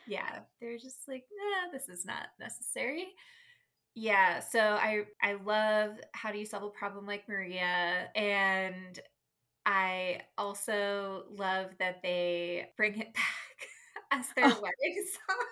[0.09, 3.09] Yeah, they're just like, nah, this is not necessary.
[3.99, 9.01] Yeah, so I I love how do you solve a problem like Maria and
[9.67, 13.69] I also love that they bring it back
[14.13, 14.55] as their Oh.
[14.55, 15.47] wedding song.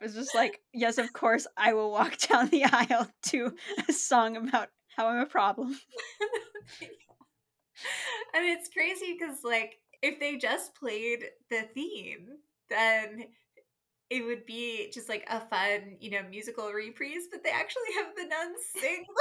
[0.00, 3.54] It was just like, yes, of course, I will walk down the aisle to
[3.88, 5.78] a song about how I'm a problem.
[8.34, 12.28] and it's crazy because like if they just played the theme,
[12.68, 13.24] then
[14.10, 18.14] it would be just like a fun, you know, musical reprise, but they actually have
[18.16, 19.04] the nuns sing.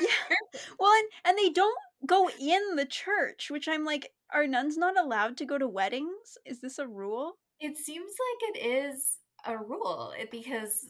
[0.00, 0.60] Yeah.
[0.78, 4.98] Well, and, and they don't go in the church, which I'm like, are nuns not
[4.98, 6.38] allowed to go to weddings?
[6.44, 7.38] Is this a rule?
[7.60, 10.86] It seems like it is a rule because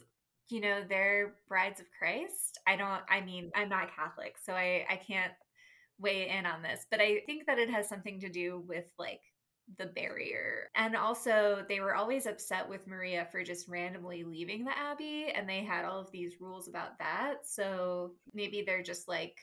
[0.49, 2.59] you know they're brides of Christ.
[2.67, 3.03] I don't.
[3.11, 5.33] I mean, I'm not Catholic, so I I can't
[5.99, 9.21] weigh in on this, but I think that it has something to do with like
[9.79, 10.68] the barrier.
[10.75, 15.48] And also, they were always upset with Maria for just randomly leaving the abbey, and
[15.48, 17.38] they had all of these rules about that.
[17.44, 19.38] So maybe they're just like,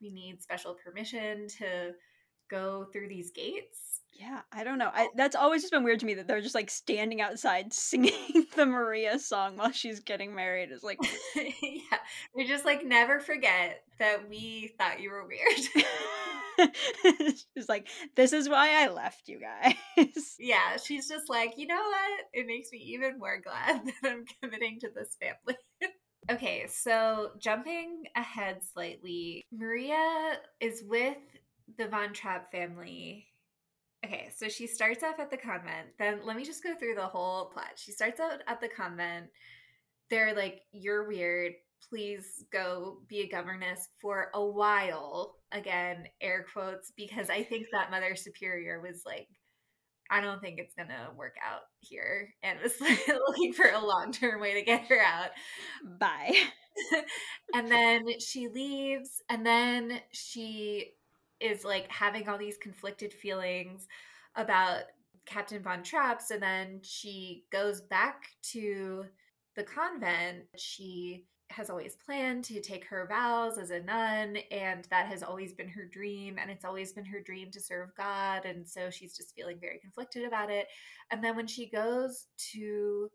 [0.00, 1.92] we need special permission to
[2.50, 4.00] go through these gates.
[4.12, 4.90] Yeah, I don't know.
[4.92, 5.12] I, oh.
[5.16, 8.66] that's always just been weird to me that they're just like standing outside singing the
[8.66, 10.70] Maria song while she's getting married.
[10.70, 10.98] It's like,
[11.34, 11.98] yeah,
[12.34, 15.86] we just like never forget that we thought you were weird.
[17.54, 20.36] she's like, this is why I left you guys.
[20.38, 22.20] yeah, she's just like, you know what?
[22.32, 25.58] It makes me even more glad that I'm committing to this family.
[26.30, 31.18] okay, so jumping ahead slightly, Maria is with
[31.78, 33.26] the Von Trapp family.
[34.04, 35.88] Okay, so she starts off at the convent.
[35.98, 37.72] Then let me just go through the whole plot.
[37.76, 39.26] She starts out at the convent.
[40.10, 41.52] They're like, You're weird.
[41.88, 45.36] Please go be a governess for a while.
[45.52, 49.28] Again, air quotes, because I think that Mother Superior was like,
[50.10, 54.12] I don't think it's gonna work out here, and was like, looking for a long
[54.12, 55.30] term way to get her out.
[55.98, 56.34] Bye.
[57.54, 60.92] and then she leaves, and then she
[61.40, 63.86] is like having all these conflicted feelings
[64.36, 64.82] about
[65.26, 66.20] Captain Von Trapp.
[66.22, 69.04] So then she goes back to
[69.56, 70.44] the convent.
[70.56, 75.52] She has always planned to take her vows as a nun, and that has always
[75.52, 76.36] been her dream.
[76.40, 78.44] And it's always been her dream to serve God.
[78.44, 80.66] And so she's just feeling very conflicted about it.
[81.10, 83.10] And then when she goes to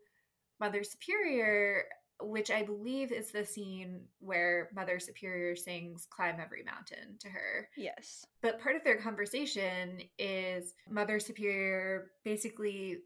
[0.60, 1.84] Mother Superior,
[2.20, 7.68] which I believe is the scene where Mother Superior sings Climb Every Mountain to her.
[7.76, 8.26] Yes.
[8.42, 12.98] But part of their conversation is Mother Superior basically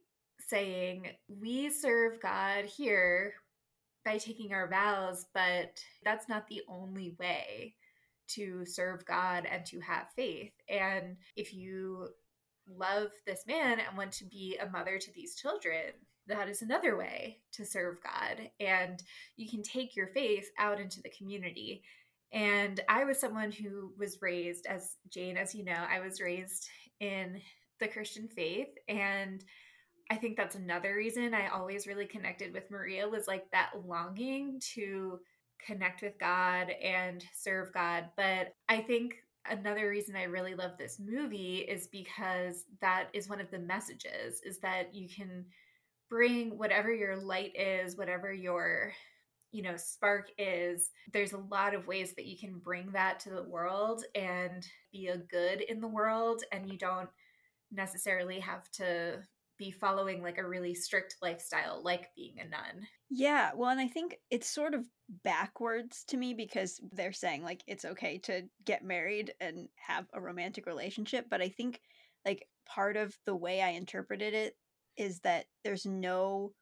[0.48, 3.34] saying, We serve God here
[4.04, 7.74] by taking our vows, but that's not the only way
[8.28, 10.52] to serve God and to have faith.
[10.68, 12.08] And if you
[12.68, 15.92] love this man and want to be a mother to these children,
[16.28, 18.50] that is another way to serve God.
[18.60, 19.02] And
[19.36, 21.82] you can take your faith out into the community.
[22.32, 26.68] And I was someone who was raised, as Jane, as you know, I was raised
[27.00, 27.40] in
[27.80, 28.68] the Christian faith.
[28.88, 29.44] And
[30.12, 34.60] I think that's another reason I always really connected with Maria was like that longing
[34.74, 35.18] to
[35.64, 38.10] connect with God and serve God.
[38.14, 39.14] But I think
[39.48, 44.42] another reason I really love this movie is because that is one of the messages
[44.42, 45.46] is that you can
[46.10, 48.92] bring whatever your light is, whatever your
[49.50, 53.28] you know spark is there's a lot of ways that you can bring that to
[53.30, 57.10] the world and be a good in the world and you don't
[57.70, 59.22] necessarily have to
[59.62, 62.86] be following like a really strict lifestyle like being a nun.
[63.10, 64.84] Yeah, well, and I think it's sort of
[65.22, 70.20] backwards to me because they're saying like it's okay to get married and have a
[70.20, 71.80] romantic relationship, but I think
[72.24, 74.56] like part of the way I interpreted it
[74.96, 76.52] is that there's no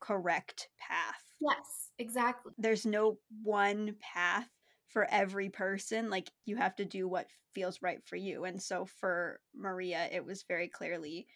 [0.00, 1.22] correct path.
[1.40, 2.52] Yes, exactly.
[2.56, 4.48] There's no one path
[4.88, 6.08] for every person.
[6.08, 8.44] Like you have to do what feels right for you.
[8.44, 11.26] And so for Maria, it was very clearly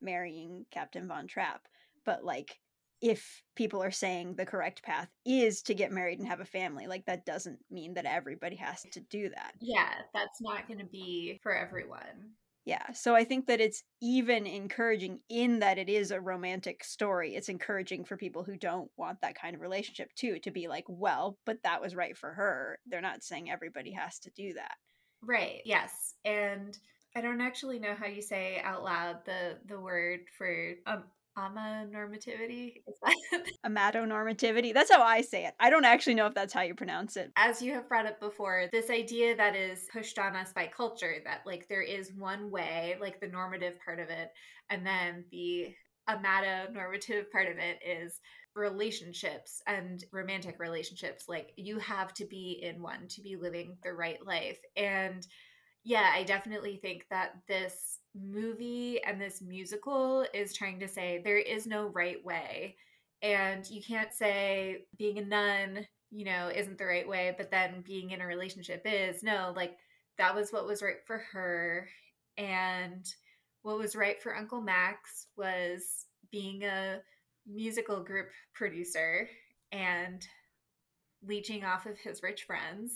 [0.00, 1.66] marrying Captain Von Trapp.
[2.04, 2.58] But like
[3.00, 6.86] if people are saying the correct path is to get married and have a family,
[6.86, 9.52] like that doesn't mean that everybody has to do that.
[9.60, 12.32] Yeah, that's not going to be for everyone.
[12.64, 17.34] Yeah, so I think that it's even encouraging in that it is a romantic story.
[17.34, 20.84] It's encouraging for people who don't want that kind of relationship too to be like,
[20.86, 22.78] well, but that was right for her.
[22.86, 24.74] They're not saying everybody has to do that.
[25.22, 25.62] Right.
[25.64, 26.14] Yes.
[26.26, 26.76] And
[27.16, 31.04] I don't actually know how you say out loud the the word for um,
[31.38, 32.82] normativity.
[32.86, 34.74] Is that amatonormativity?
[34.74, 35.54] That's how I say it.
[35.60, 37.32] I don't actually know if that's how you pronounce it.
[37.36, 41.16] As you have brought up before, this idea that is pushed on us by culture
[41.24, 44.30] that like there is one way, like the normative part of it,
[44.70, 45.74] and then the
[46.08, 48.20] amatonormative part of it is
[48.54, 51.24] relationships and romantic relationships.
[51.28, 54.58] Like you have to be in one to be living the right life.
[54.76, 55.26] And
[55.84, 61.38] yeah, I definitely think that this movie and this musical is trying to say there
[61.38, 62.76] is no right way.
[63.22, 67.82] And you can't say being a nun, you know, isn't the right way, but then
[67.86, 69.22] being in a relationship is.
[69.22, 69.76] No, like
[70.18, 71.88] that was what was right for her.
[72.36, 73.04] And
[73.62, 77.00] what was right for Uncle Max was being a
[77.46, 79.28] musical group producer
[79.72, 80.26] and
[81.26, 82.92] leeching off of his rich friends.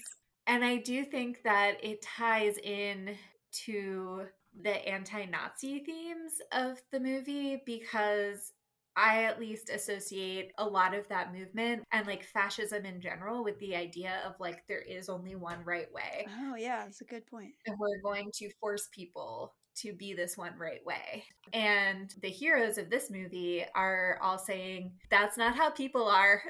[0.46, 3.16] And I do think that it ties in
[3.64, 4.24] to
[4.61, 8.52] the anti Nazi themes of the movie because
[8.94, 13.59] I at least associate a lot of that movement and like fascism in general with
[13.59, 16.26] the idea of like there is only one right way.
[16.40, 17.52] Oh, yeah, that's a good point.
[17.66, 21.24] And we're going to force people to be this one right way.
[21.52, 26.42] And the heroes of this movie are all saying, that's not how people are.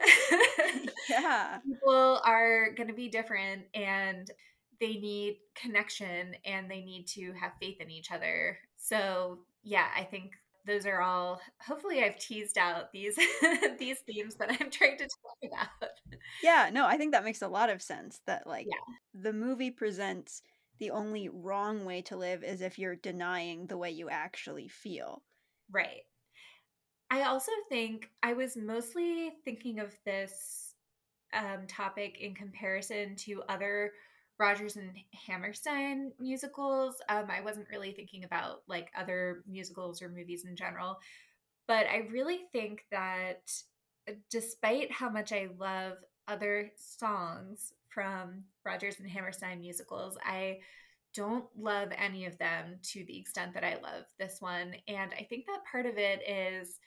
[1.11, 1.59] yeah.
[1.67, 4.31] People are going to be different and
[4.81, 8.59] they need connection and they need to have faith in each other.
[8.77, 10.33] So, yeah, I think
[10.67, 13.19] those are all hopefully I've teased out these
[13.79, 15.91] these themes that I'm trying to talk about.
[16.43, 19.21] Yeah, no, I think that makes a lot of sense that like yeah.
[19.21, 20.43] the movie presents
[20.79, 25.23] the only wrong way to live is if you're denying the way you actually feel.
[25.71, 26.03] Right.
[27.11, 30.75] I also think I was mostly thinking of this
[31.35, 33.93] um, topic in comparison to other
[34.39, 34.91] Rodgers and
[35.27, 36.97] Hammerstein musicals.
[37.09, 40.99] Um, I wasn't really thinking about like other musicals or movies in general,
[41.69, 43.53] but I really think that
[44.09, 50.59] uh, despite how much I love other songs from Rodgers and Hammerstein musicals, I
[51.15, 54.75] don't love any of them to the extent that I love this one.
[54.89, 56.79] And I think that part of it is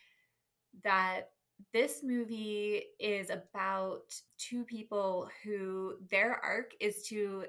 [0.84, 1.30] that
[1.74, 7.46] this movie is about two people who their arc is to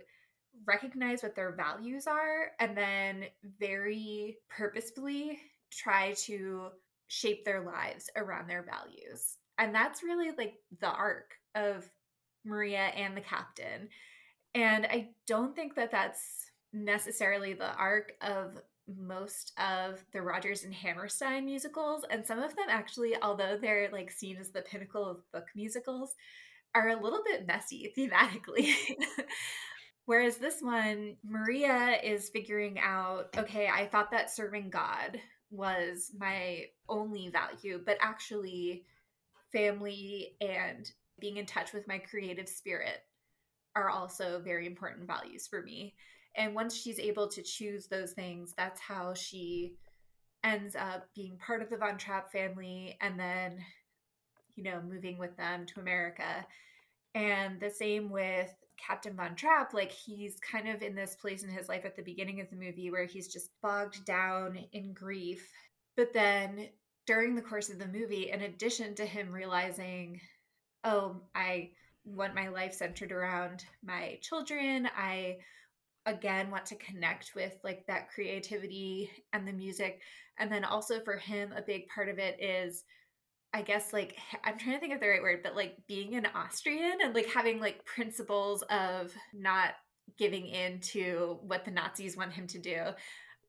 [0.67, 3.25] recognize what their values are and then
[3.59, 5.39] very purposefully
[5.71, 6.69] try to
[7.09, 9.37] shape their lives around their values.
[9.59, 11.85] And that's really like the arc of
[12.47, 13.89] Maria and the captain.
[14.55, 18.57] And I don't think that that's necessarily the arc of
[18.89, 24.11] most of the Rodgers and Hammerstein musicals, and some of them actually, although they're like
[24.11, 26.15] seen as the pinnacle of book musicals,
[26.75, 28.75] are a little bit messy thematically.
[30.05, 35.19] Whereas this one, Maria is figuring out, okay, I thought that serving God
[35.51, 38.85] was my only value, but actually,
[39.53, 40.91] family and
[41.21, 43.01] being in touch with my creative spirit
[43.75, 45.95] are also very important values for me.
[46.37, 49.75] And once she's able to choose those things, that's how she
[50.45, 53.59] ends up being part of the Von Trapp family and then,
[54.55, 56.47] you know, moving with them to America.
[57.15, 61.49] And the same with Captain Von Trapp, like he's kind of in this place in
[61.49, 65.51] his life at the beginning of the movie where he's just bogged down in grief.
[65.97, 66.69] But then
[67.07, 70.21] during the course of the movie, in addition to him realizing,
[70.85, 71.71] oh, I
[72.05, 75.39] want my life centered around my children, I
[76.07, 80.01] again want to connect with like that creativity and the music.
[80.39, 82.85] And then also for him, a big part of it is
[83.53, 86.27] I guess like I'm trying to think of the right word, but like being an
[86.35, 89.75] Austrian and like having like principles of not
[90.19, 92.79] giving in to what the Nazis want him to do.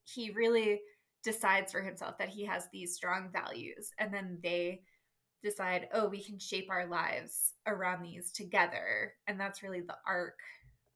[0.03, 0.79] He really
[1.23, 4.81] decides for himself that he has these strong values and then they
[5.43, 9.13] decide, oh, we can shape our lives around these together.
[9.27, 10.39] And that's really the arc.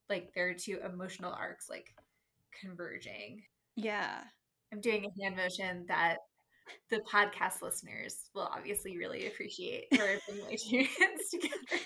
[0.10, 1.94] Like there are two emotional arcs like
[2.60, 3.44] converging.
[3.76, 4.22] Yeah.
[4.74, 6.18] I'm doing a hand motion that
[6.90, 10.18] the podcast listeners will obviously really appreciate our
[10.48, 11.84] my two hands together.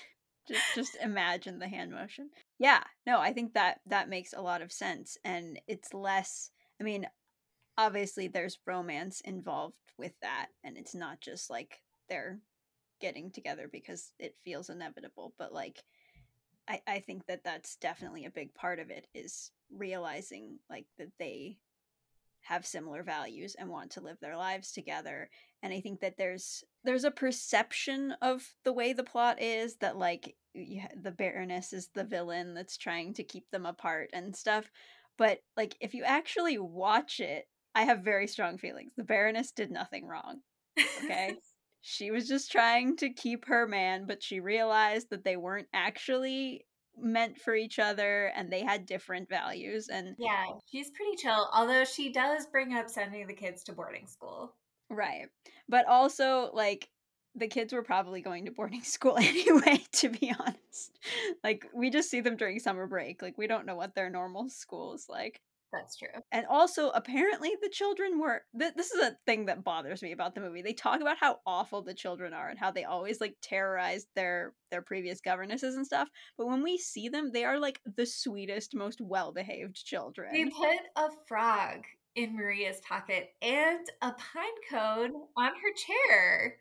[0.48, 2.30] Just just imagine the hand motion.
[2.58, 6.50] Yeah, no, I think that that makes a lot of sense and it's less
[6.80, 7.06] I mean,
[7.76, 12.40] obviously there's romance involved with that and it's not just like they're
[13.00, 15.82] getting together because it feels inevitable, but like
[16.68, 21.12] I I think that that's definitely a big part of it is realizing like that
[21.18, 21.58] they
[22.46, 25.28] have similar values and want to live their lives together
[25.64, 29.96] and i think that there's there's a perception of the way the plot is that
[29.96, 34.70] like the baroness is the villain that's trying to keep them apart and stuff
[35.18, 38.92] but like if you actually watch it i have very strong feelings.
[38.96, 40.40] The baroness did nothing wrong
[41.04, 41.34] okay
[41.88, 46.66] she was just trying to keep her man but she realized that they weren't actually
[46.98, 51.84] meant for each other and they had different values and yeah she's pretty chill although
[51.84, 54.52] she does bring up sending the kids to boarding school.
[54.90, 55.28] Right
[55.68, 56.88] but also like
[57.36, 60.98] the kids were probably going to boarding school anyway to be honest.
[61.44, 64.48] Like we just see them during summer break like we don't know what their normal
[64.48, 65.40] school is like
[65.72, 66.22] that's true.
[66.32, 68.42] And also, apparently, the children were.
[68.58, 70.62] Th- this is a thing that bothers me about the movie.
[70.62, 74.54] They talk about how awful the children are and how they always like terrorized their
[74.70, 76.08] their previous governesses and stuff.
[76.38, 80.32] But when we see them, they are like the sweetest, most well behaved children.
[80.32, 86.56] They put a frog in Maria's pocket and a pine cone on her chair.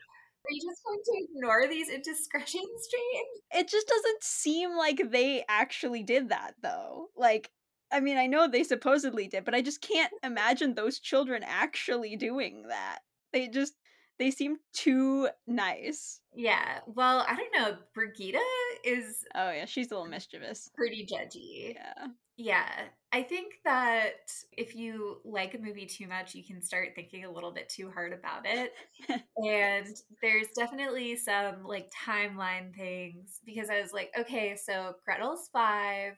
[0.46, 3.62] Are you just going to ignore these indiscretions, Jane?
[3.62, 7.08] It just doesn't seem like they actually did that, though.
[7.16, 7.50] Like,
[7.92, 12.16] I mean, I know they supposedly did, but I just can't imagine those children actually
[12.16, 13.00] doing that.
[13.32, 13.74] They just
[14.18, 16.22] they seem too nice.
[16.34, 16.80] Yeah.
[16.88, 17.78] Well, I don't know.
[17.96, 18.42] Brigitta
[18.84, 20.70] is Oh yeah, she's a little mischievous.
[20.76, 21.74] Pretty judgy.
[21.76, 22.08] Yeah.
[22.38, 22.70] Yeah.
[23.12, 27.32] I think that if you like a movie too much, you can start thinking a
[27.32, 28.74] little bit too hard about it.
[29.38, 36.14] and there's definitely some like timeline things because I was like, okay, so Gretel's 5.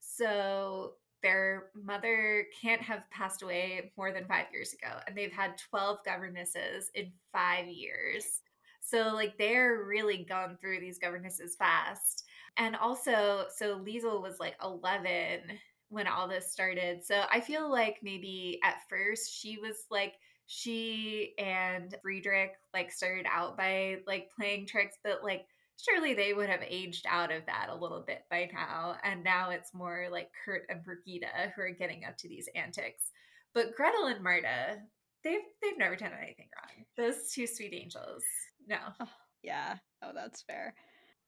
[0.00, 5.58] So their mother can't have passed away more than five years ago, and they've had
[5.58, 8.40] 12 governesses in five years.
[8.80, 12.24] So, like, they're really gone through these governesses fast.
[12.56, 15.40] And also, so Liesl was like 11
[15.88, 17.04] when all this started.
[17.04, 20.14] So, I feel like maybe at first she was like,
[20.46, 25.46] she and Friedrich like started out by like playing tricks, but like
[25.82, 28.96] surely they would have aged out of that a little bit by now.
[29.04, 33.10] And now it's more like Kurt and Brigitta who are getting up to these antics.
[33.54, 34.78] But Gretel and Marta,
[35.24, 36.84] they've they've never done anything wrong.
[36.96, 38.22] Those two sweet angels.
[38.66, 38.78] No.
[39.00, 39.08] Oh,
[39.42, 39.76] yeah.
[40.02, 40.74] Oh, that's fair.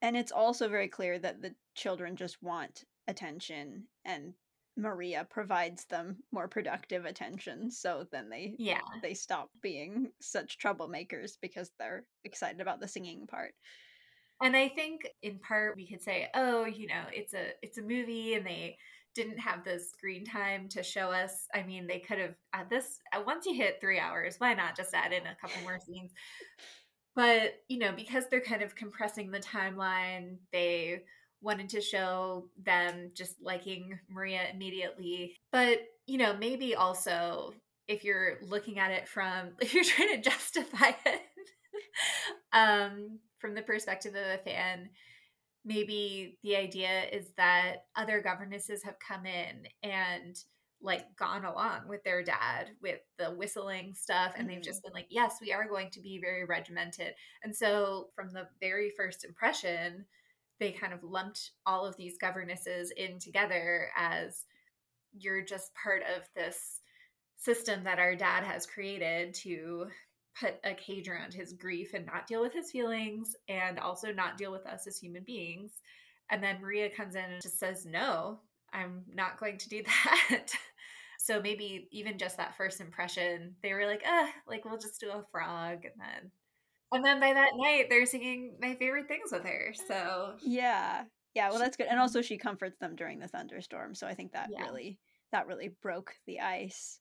[0.01, 4.33] And it's also very clear that the children just want attention and
[4.77, 11.37] Maria provides them more productive attention so then they yeah they stop being such troublemakers
[11.41, 13.53] because they're excited about the singing part
[14.41, 17.81] and I think in part we could say, oh, you know, it's a it's a
[17.81, 18.77] movie and they
[19.13, 21.47] didn't have the screen time to show us.
[21.53, 24.93] I mean, they could have at this once you hit 3 hours, why not just
[24.93, 26.11] add in a couple more scenes?
[27.15, 31.03] But, you know, because they're kind of compressing the timeline, they
[31.41, 35.37] wanted to show them just liking Maria immediately.
[35.51, 37.53] But, you know, maybe also
[37.87, 41.21] if you're looking at it from if you're trying to justify it
[42.53, 44.89] um from the perspective of a fan,
[45.63, 50.37] maybe the idea is that other governesses have come in and
[50.81, 54.55] like gone along with their dad with the whistling stuff and mm-hmm.
[54.55, 57.13] they've just been like yes we are going to be very regimented
[57.43, 60.05] and so from the very first impression
[60.59, 64.45] they kind of lumped all of these governesses in together as
[65.17, 66.81] you're just part of this
[67.37, 69.87] system that our dad has created to
[70.39, 74.37] put a cage around his grief and not deal with his feelings and also not
[74.37, 75.71] deal with us as human beings.
[76.29, 78.39] And then Maria comes in and just says, No,
[78.73, 79.83] I'm not going to do
[80.29, 80.47] that.
[81.19, 85.09] so maybe even just that first impression, they were like, uh, like we'll just do
[85.11, 86.31] a frog and then
[86.91, 89.73] and then by that night they're singing my favorite things with her.
[89.87, 91.03] So Yeah.
[91.33, 91.87] Yeah, well that's good.
[91.87, 93.95] And also she comforts them during the thunderstorm.
[93.95, 94.63] So I think that yeah.
[94.63, 94.99] really
[95.31, 96.99] that really broke the ice.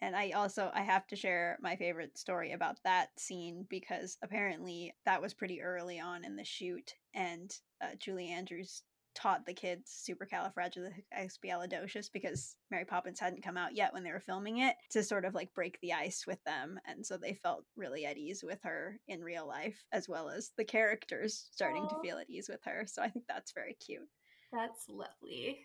[0.00, 4.94] And I also I have to share my favorite story about that scene because apparently
[5.04, 8.82] that was pretty early on in the shoot, and uh, Julie Andrews
[9.14, 14.58] taught the kids supercalifragilisticexpialidocious because Mary Poppins hadn't come out yet when they were filming
[14.58, 18.04] it to sort of like break the ice with them, and so they felt really
[18.04, 21.88] at ease with her in real life as well as the characters starting Aww.
[21.88, 22.84] to feel at ease with her.
[22.86, 24.08] So I think that's very cute.
[24.52, 25.60] That's lovely.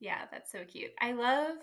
[0.00, 0.92] Yeah, that's so cute.
[1.00, 1.56] I love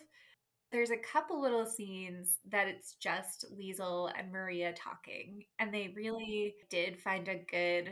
[0.72, 6.56] there's a couple little scenes that it's just Liesl and Maria talking, and they really
[6.70, 7.92] did find a good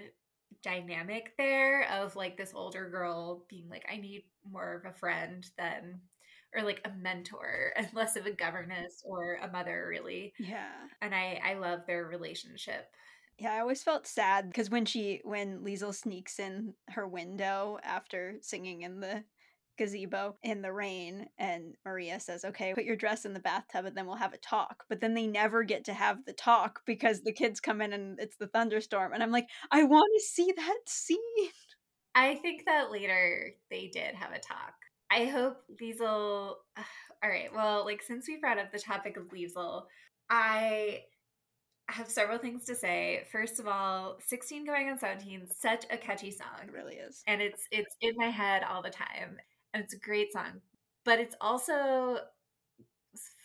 [0.63, 5.45] dynamic there of like this older girl being like, I need more of a friend
[5.57, 6.01] than
[6.55, 10.33] or like a mentor and less of a governess or a mother really.
[10.39, 10.71] Yeah.
[11.01, 12.87] And I I love their relationship.
[13.37, 18.35] Yeah, I always felt sad because when she when Liesl sneaks in her window after
[18.41, 19.23] singing in the
[19.79, 23.97] gazebo in the rain and Maria says, "Okay, put your dress in the bathtub and
[23.97, 27.21] then we'll have a talk." But then they never get to have the talk because
[27.21, 30.53] the kids come in and it's the thunderstorm and I'm like, "I want to see
[30.55, 31.17] that scene."
[32.15, 34.73] I think that later they did have a talk.
[35.11, 36.55] I hope Liesl
[37.23, 39.85] All right, well, like since we brought up the topic of Liesl,
[40.29, 41.01] I
[41.89, 43.25] have several things to say.
[43.31, 46.47] First of all, 16 going on 17, such a catchy song.
[46.63, 47.23] It really is.
[47.27, 49.37] And it's it's in my head all the time
[49.73, 50.61] and it's a great song,
[51.05, 52.19] but it's also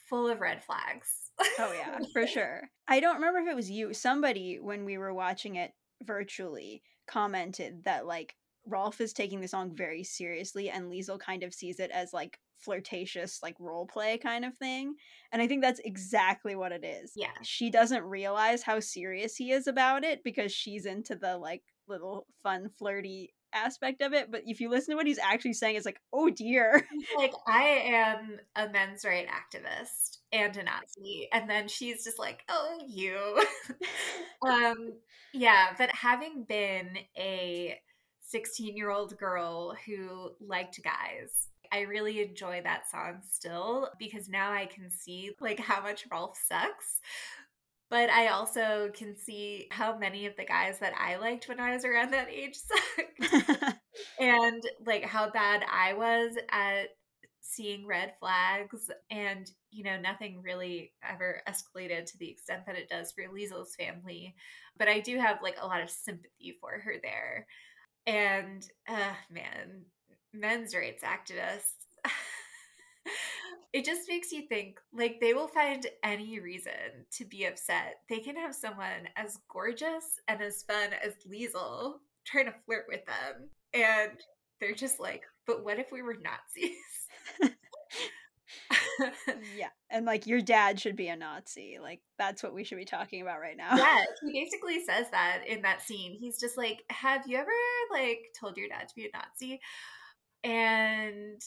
[0.08, 1.30] full of red flags.
[1.58, 2.62] oh yeah, for sure.
[2.88, 3.94] I don't remember if it was you.
[3.94, 5.72] Somebody when we were watching it
[6.02, 8.34] virtually commented that like
[8.66, 12.38] Rolf is taking the song very seriously and Liesl kind of sees it as like
[12.54, 14.94] flirtatious like role play kind of thing.
[15.32, 17.12] And I think that's exactly what it is.
[17.14, 17.28] Yeah.
[17.42, 22.26] She doesn't realize how serious he is about it because she's into the like little
[22.42, 25.86] fun flirty aspect of it, but if you listen to what he's actually saying, it's
[25.86, 26.86] like, oh dear.
[27.16, 31.28] like, I am a men's right activist and a Nazi.
[31.32, 33.42] And then she's just like, oh, you.
[34.48, 34.94] um,
[35.32, 37.78] yeah, but having been a
[38.28, 44.52] 16 year old girl who liked guys, I really enjoy that song still because now
[44.52, 47.00] I can see like how much Rolf sucks
[47.90, 51.74] but I also can see how many of the guys that I liked when I
[51.74, 52.56] was around that age
[53.28, 53.74] sucked.
[54.20, 56.88] and like how bad I was at
[57.40, 62.88] seeing red flags and you know nothing really ever escalated to the extent that it
[62.88, 64.34] does for Liesl's family.
[64.78, 67.46] But I do have like a lot of sympathy for her there.
[68.06, 69.84] And uh man
[70.32, 71.86] men's rights activists
[73.74, 76.72] it just makes you think like they will find any reason
[77.10, 77.96] to be upset.
[78.08, 81.94] They can have someone as gorgeous and as fun as Liesl
[82.24, 83.50] trying to flirt with them.
[83.74, 84.12] And
[84.60, 87.50] they're just like, but what if we were Nazis?
[89.56, 89.70] yeah.
[89.90, 91.78] And like your dad should be a Nazi.
[91.82, 93.74] Like that's what we should be talking about right now.
[93.76, 96.12] Yeah, he basically says that in that scene.
[96.12, 97.50] He's just like, "Have you ever
[97.92, 99.60] like told your dad to be a Nazi?"
[100.44, 101.42] And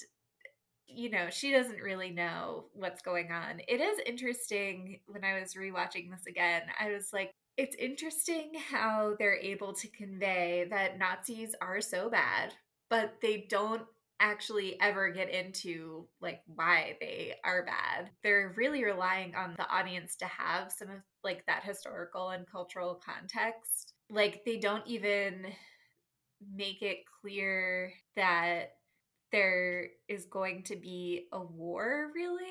[0.88, 3.62] you know, she doesn't really know what's going on.
[3.68, 6.64] It is interesting when I was rewatching this again.
[6.80, 12.54] I was like, it's interesting how they're able to convey that Nazis are so bad,
[12.90, 13.84] but they don't
[14.20, 18.10] actually ever get into like why they are bad.
[18.24, 23.02] They're really relying on the audience to have some of like that historical and cultural
[23.04, 23.94] context.
[24.10, 25.48] Like they don't even
[26.56, 28.77] make it clear that
[29.32, 32.46] there is going to be a war really.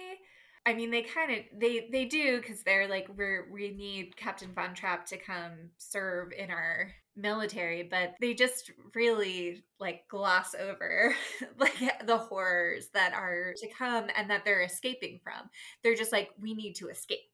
[0.66, 4.52] I mean they kind of they they do because they're like we're we need captain
[4.52, 11.14] von trapp to come serve in our military but they just really like gloss over
[11.58, 15.48] like the horrors that are to come and that they're escaping from.
[15.82, 17.30] They're just like we need to escape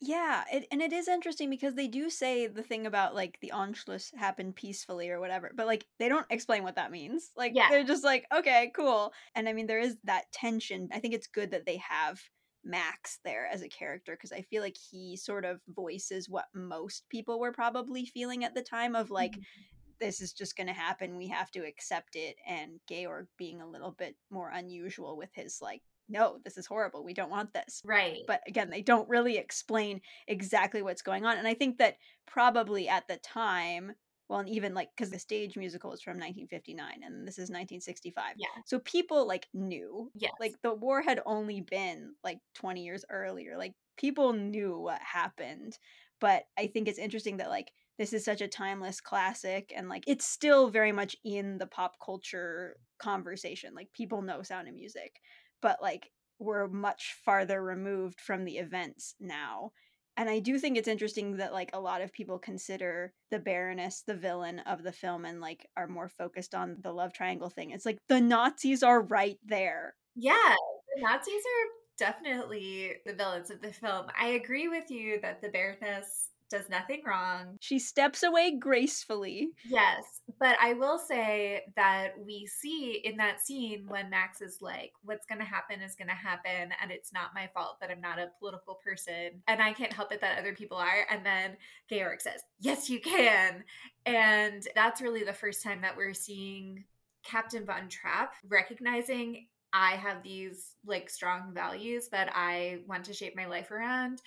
[0.00, 3.52] yeah, it, and it is interesting because they do say the thing about like the
[3.54, 7.30] Anschluss happened peacefully or whatever, but like they don't explain what that means.
[7.36, 7.68] Like yeah.
[7.68, 9.12] they're just like, okay, cool.
[9.34, 10.88] And I mean, there is that tension.
[10.92, 12.18] I think it's good that they have
[12.64, 17.04] Max there as a character because I feel like he sort of voices what most
[17.10, 19.42] people were probably feeling at the time of like, mm-hmm
[20.00, 21.16] this is just going to happen.
[21.16, 22.36] We have to accept it.
[22.48, 27.04] And Georg being a little bit more unusual with his, like, no, this is horrible.
[27.04, 27.80] We don't want this.
[27.84, 28.18] Right.
[28.26, 31.38] But again, they don't really explain exactly what's going on.
[31.38, 31.96] And I think that
[32.26, 33.92] probably at the time,
[34.28, 38.34] well, and even like because the stage musical is from 1959 and this is 1965.
[38.36, 38.46] Yeah.
[38.66, 40.10] So people like knew.
[40.14, 40.32] Yes.
[40.38, 43.56] Like the war had only been like 20 years earlier.
[43.56, 45.78] Like people knew what happened.
[46.20, 50.04] But I think it's interesting that like this is such a timeless classic and like
[50.06, 53.74] it's still very much in the pop culture conversation.
[53.74, 55.20] Like people know sound of music
[55.62, 59.72] but like we're much farther removed from the events now.
[60.16, 64.02] And I do think it's interesting that like a lot of people consider the Baroness
[64.06, 67.70] the villain of the film and like are more focused on the love triangle thing.
[67.70, 69.94] It's like the Nazis are right there.
[70.16, 70.54] Yeah,
[70.96, 74.06] the Nazis are definitely the villains of the film.
[74.18, 77.56] I agree with you that the Baroness does nothing wrong.
[77.60, 79.50] She steps away gracefully.
[79.64, 80.04] Yes,
[80.38, 85.26] but I will say that we see in that scene when Max is like, what's
[85.26, 88.18] going to happen is going to happen, and it's not my fault that I'm not
[88.18, 91.06] a political person, and I can't help it that other people are.
[91.10, 91.56] And then
[91.90, 93.64] Georg says, yes, you can.
[94.04, 96.84] And that's really the first time that we're seeing
[97.24, 103.36] Captain Von Trapp recognizing I have these like strong values that I want to shape
[103.36, 104.20] my life around.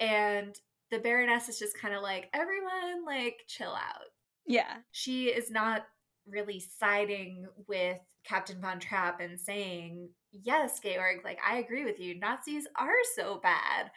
[0.00, 0.54] And
[0.92, 4.10] the Baroness is just kind of like, everyone, like, chill out.
[4.46, 4.76] Yeah.
[4.92, 5.86] She is not
[6.28, 12.20] really siding with Captain Von Trapp and saying, yes, Georg, like, I agree with you.
[12.20, 13.90] Nazis are so bad.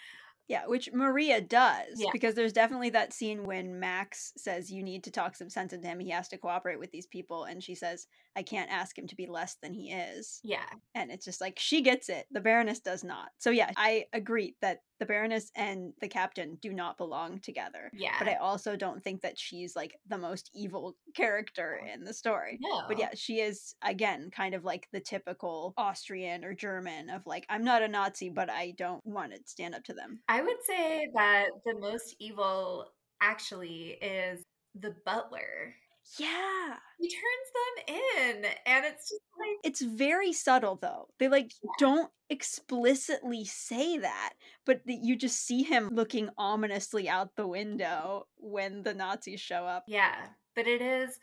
[0.47, 2.11] Yeah, which Maria does Yeah.
[2.13, 5.87] because there's definitely that scene when Max says you need to talk some sense into
[5.87, 5.99] him.
[5.99, 9.15] He has to cooperate with these people, and she says, "I can't ask him to
[9.15, 10.69] be less than he is." Yeah.
[10.93, 13.31] And it's just like she gets it, the Baroness does not.
[13.39, 17.91] So yeah, I agree that the Baroness and the Captain do not belong together.
[17.93, 18.15] Yeah.
[18.19, 22.57] But I also don't think that she's like the most evil character in the story.
[22.61, 22.83] no.
[22.87, 27.45] But yeah, she is again kind of like the typical Austrian or German of like
[27.49, 30.19] I'm not a Nazi, but I don't want to stand up to them.
[30.27, 32.87] I would say that the most evil
[33.21, 34.43] actually is
[34.79, 35.75] the butler.
[36.19, 36.77] Yeah.
[36.99, 37.49] He turns
[37.87, 41.09] them in, and it's just like, It's very subtle though.
[41.19, 41.71] They like Yeah.
[41.79, 44.33] don't explicitly say that,
[44.65, 49.65] but that you just see him looking ominously out the window when the Nazis show
[49.65, 49.83] up.
[49.87, 51.19] Yeah, but it is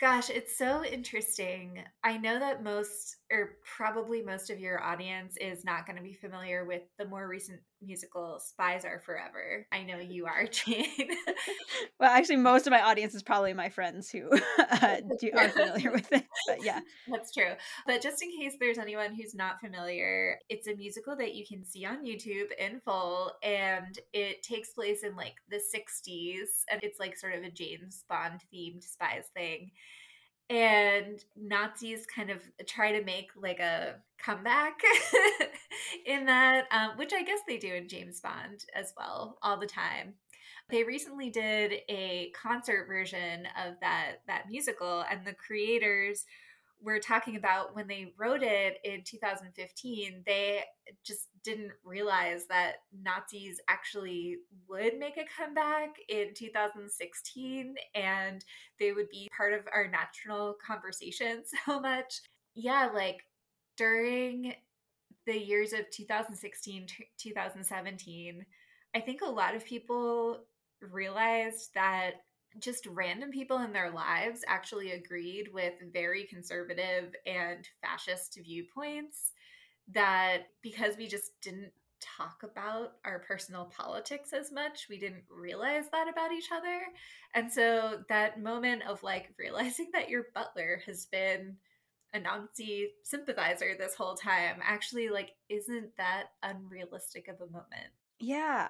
[0.00, 1.82] gosh, it's so interesting.
[2.04, 6.12] I know that most or probably most of your audience is not going to be
[6.12, 9.66] familiar with the more recent musical Spies Are Forever.
[9.72, 10.86] I know you are, Jane.
[11.98, 15.90] Well, actually, most of my audience is probably my friends who uh, do, are familiar
[15.90, 16.24] with it.
[16.46, 17.52] But yeah, That's true.
[17.86, 21.64] But just in case there's anyone who's not familiar, it's a musical that you can
[21.64, 27.00] see on YouTube in full and it takes place in like the 60s and it's
[27.00, 29.70] like sort of a James Bond themed spies thing.
[30.48, 34.80] And Nazis kind of try to make like a comeback
[36.06, 39.66] in that, um, which I guess they do in James Bond as well all the
[39.66, 40.14] time.
[40.68, 46.24] They recently did a concert version of that that musical, and the creators
[46.80, 50.62] were talking about when they wrote it in 2015, they
[51.04, 58.44] just didn't realize that Nazis actually would make a comeback in 2016 and
[58.78, 62.20] they would be part of our national conversation so much.
[62.54, 63.18] Yeah, like
[63.76, 64.54] during
[65.26, 68.44] the years of 2016 to 2017,
[68.94, 70.44] I think a lot of people
[70.80, 72.12] realized that
[72.60, 79.32] just random people in their lives actually agreed with very conservative and fascist viewpoints
[79.92, 85.84] that because we just didn't talk about our personal politics as much we didn't realize
[85.90, 86.80] that about each other
[87.34, 91.56] and so that moment of like realizing that your butler has been
[92.12, 98.68] a nazi sympathizer this whole time actually like isn't that unrealistic of a moment yeah.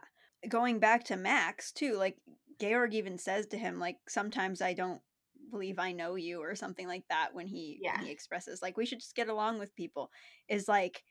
[0.49, 2.16] Going back to Max too, like
[2.61, 5.00] Georg even says to him, like sometimes I don't
[5.50, 7.96] believe I know you or something like that when he Yeah.
[7.96, 10.11] when he expresses like we should just get along with people
[10.48, 11.04] is like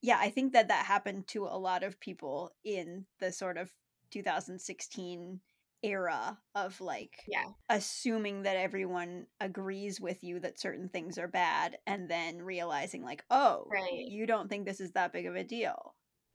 [0.00, 3.70] yeah I think that that happened to a lot of people in the sort of
[4.12, 5.40] 2016
[5.82, 7.44] era of like yeah.
[7.68, 13.24] assuming that everyone agrees with you that certain things are bad and then realizing like
[13.30, 14.06] oh Right.
[14.08, 15.94] you don't think this is that big of a deal.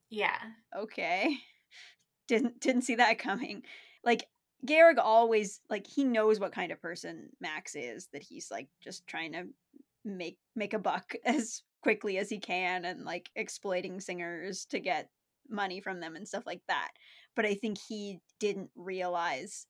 [0.09, 0.37] Yeah.
[0.77, 1.37] Okay.
[2.27, 3.63] Didn't didn't see that coming.
[4.03, 4.25] Like
[4.65, 9.07] Georg always like he knows what kind of person Max is that he's like just
[9.07, 9.45] trying to
[10.05, 15.09] make make a buck as quickly as he can and like exploiting singers to get
[15.49, 16.89] money from them and stuff like that
[17.39, 19.65] but I think he didn't realize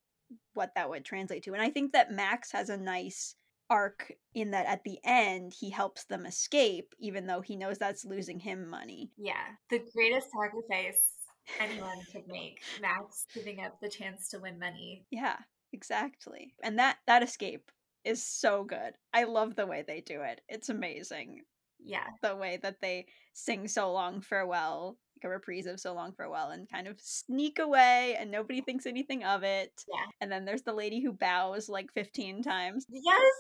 [0.54, 1.54] what that would translate to.
[1.54, 3.36] And I think that Max has a nice
[3.70, 8.04] arc in that at the end he helps them escape even though he knows that's
[8.04, 9.12] losing him money.
[9.18, 9.46] Yeah.
[9.70, 11.12] The greatest sacrifice
[11.60, 12.60] anyone could make.
[12.82, 15.06] Max giving up the chance to win money.
[15.12, 15.38] Yeah,
[15.74, 16.54] exactly.
[16.64, 17.72] And that that escape
[18.04, 18.94] is so good.
[19.14, 20.42] I love the way they do it.
[20.48, 21.42] It's amazing.
[21.80, 22.08] Yeah.
[22.22, 26.50] The way that they sing so long farewell, like a reprise of so long farewell
[26.52, 29.72] and kind of sneak away and nobody thinks anything of it.
[29.88, 30.06] Yeah.
[30.22, 32.86] And then there's the lady who bows like 15 times.
[32.90, 33.34] Yes,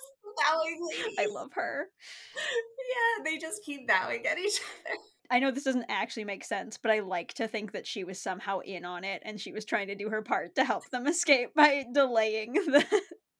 [0.45, 1.15] bowing lady.
[1.19, 1.87] I love her.
[2.35, 4.97] yeah, they just keep bowing at each other.
[5.31, 8.19] I know this doesn't actually make sense, but I like to think that she was
[8.19, 11.07] somehow in on it and she was trying to do her part to help them
[11.07, 12.85] escape by delaying the,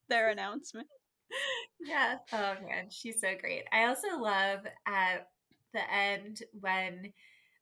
[0.08, 0.88] their announcement.
[1.80, 2.18] Yeah.
[2.34, 3.64] Oh man, she's so great.
[3.72, 5.28] I also love at
[5.74, 7.14] the end when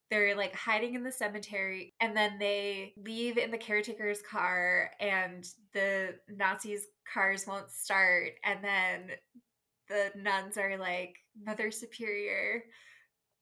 [0.09, 5.45] they're like hiding in the cemetery and then they leave in the caretaker's car and
[5.73, 9.11] the Nazis' cars won't start and then
[9.89, 11.15] the nuns are like,
[11.45, 12.63] Mother Superior,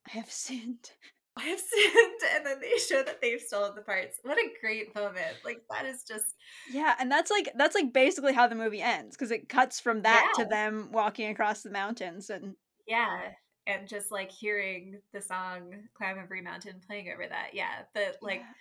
[0.08, 0.92] I have sinned.
[1.38, 4.20] I have sinned, and then they show that they've stolen the parts.
[4.24, 5.38] What a great moment!
[5.44, 6.36] Like that is just
[6.72, 10.04] yeah, and that's like that's like basically how the movie ends because it cuts from
[10.04, 10.44] that yeah.
[10.44, 12.56] to them walking across the mountains and
[12.88, 13.20] yeah,
[13.68, 17.50] and just like hearing the song "Climb Every Mountain" playing over that.
[17.54, 18.40] Yeah, but like.
[18.40, 18.54] Yeah.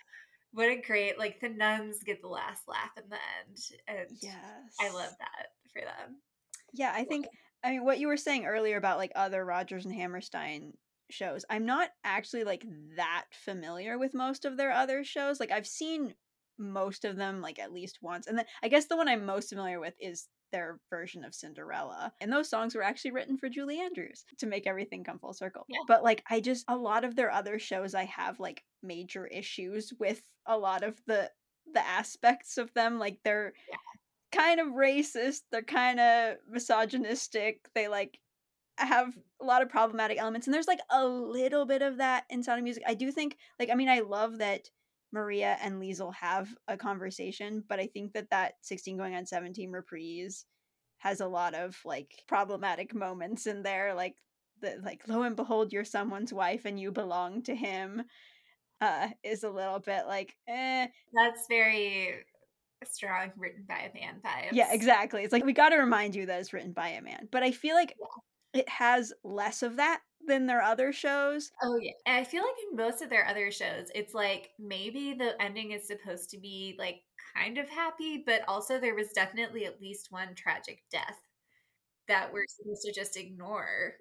[0.51, 3.57] What a great like the nuns get the last laugh in the end,
[3.89, 4.35] and yes,
[4.79, 6.15] I love that for them.
[6.71, 7.27] Yeah, I think
[7.61, 10.71] I mean what you were saying earlier about like other Rodgers and Hammerstein
[11.09, 11.45] shows.
[11.49, 15.39] I'm not actually like that familiar with most of their other shows.
[15.39, 16.13] Like I've seen
[16.57, 18.27] most of them like at least once.
[18.27, 22.13] And then I guess the one I'm most familiar with is their version of Cinderella.
[22.21, 25.65] And those songs were actually written for Julie Andrews to make everything come full circle.
[25.67, 25.79] Yeah.
[25.87, 29.91] But like I just a lot of their other shows I have like major issues
[29.99, 31.29] with a lot of the
[31.73, 33.77] the aspects of them like they're yeah.
[34.31, 37.59] kind of racist, they're kind of misogynistic.
[37.73, 38.19] They like
[38.77, 42.43] have a lot of problematic elements and there's like a little bit of that in
[42.43, 44.69] sound of music i do think like i mean i love that
[45.11, 49.71] maria and liesl have a conversation but i think that that 16 going on 17
[49.71, 50.45] reprise
[50.97, 54.15] has a lot of like problematic moments in there like
[54.61, 58.03] the like lo and behold you're someone's wife and you belong to him
[58.81, 62.15] uh is a little bit like eh that's very
[62.83, 64.49] strong written by a man vibes.
[64.51, 65.23] Yeah, exactly.
[65.23, 67.27] It's like we got to remind you that it's written by a man.
[67.31, 68.05] But I feel like yeah
[68.55, 71.51] it has less of that than their other shows.
[71.61, 71.91] Oh yeah.
[72.05, 75.71] And I feel like in most of their other shows, it's like maybe the ending
[75.71, 77.01] is supposed to be like
[77.35, 81.17] kind of happy, but also there was definitely at least one tragic death
[82.07, 83.93] that we're supposed to just ignore.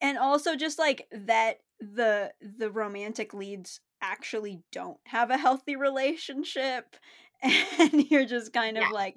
[0.00, 6.96] and also just like that the the romantic leads actually don't have a healthy relationship
[7.42, 8.90] and you're just kind of yeah.
[8.90, 9.16] like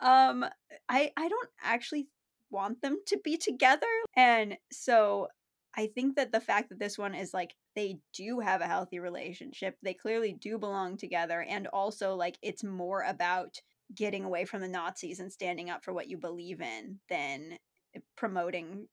[0.00, 0.44] um
[0.88, 2.08] I I don't actually
[2.52, 3.86] want them to be together.
[4.14, 5.28] And so
[5.74, 8.98] I think that the fact that this one is like they do have a healthy
[8.98, 13.56] relationship, they clearly do belong together, and also like it's more about
[13.94, 17.58] getting away from the Nazis and standing up for what you believe in than
[17.94, 18.86] eh, promoting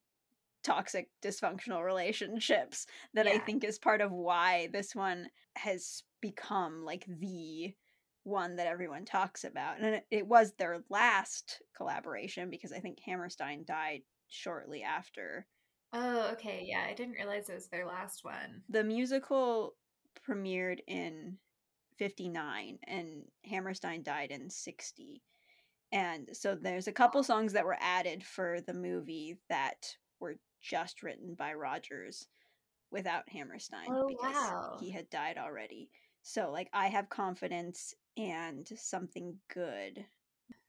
[0.64, 3.34] toxic dysfunctional relationships that yeah.
[3.34, 7.74] I think is part of why this one has become like the
[8.24, 9.80] one that everyone talks about.
[9.80, 15.48] And it, was their last collaboration because I think Hammerstein died shortly after.
[15.94, 16.66] Oh, okay.
[16.68, 18.62] Yeah, I didn't realize it was their last one.
[18.70, 19.76] The musical
[20.28, 21.38] premiered in
[21.98, 25.22] 59 and Hammerstein died in 60.
[25.92, 29.88] And so there's a couple songs that were added for the movie that
[30.20, 32.28] were just written by Rodgers
[32.92, 34.78] without Hammerstein oh, because wow.
[34.80, 35.90] he had died already.
[36.22, 40.06] So like I have confidence and something good,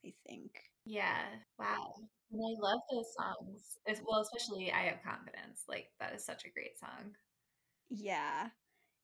[0.05, 0.63] I think.
[0.87, 1.19] Yeah.
[1.59, 1.95] Wow.
[2.33, 3.79] And I love those songs.
[3.89, 5.65] As well, especially I have confidence.
[5.69, 7.13] Like that is such a great song.
[7.91, 8.49] Yeah.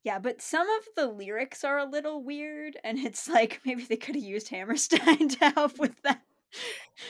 [0.04, 3.96] Yeah, but some of the lyrics are a little weird and it's like maybe they
[3.96, 6.22] could have used Hammerstein to help with that.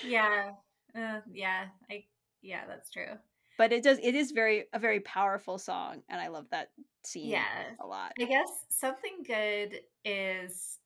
[0.04, 0.52] Yeah.
[0.96, 1.66] Uh, yeah.
[1.90, 2.04] I
[2.40, 3.18] yeah, that's true.
[3.58, 6.70] But it does it is very a very powerful song and I love that
[7.04, 7.44] scene yeah.
[7.78, 8.12] a lot.
[8.18, 10.78] I guess something good is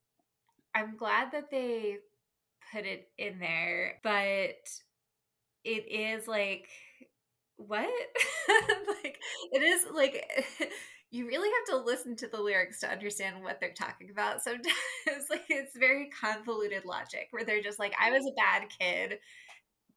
[0.74, 1.98] I'm glad that they
[2.72, 4.56] put it in there, but
[5.64, 6.68] it is like
[7.56, 7.88] what?
[9.02, 9.18] like
[9.52, 10.24] it is like
[11.10, 14.74] you really have to listen to the lyrics to understand what they're talking about sometimes.
[15.30, 19.18] like it's very convoluted logic where they're just like, I was a bad kid,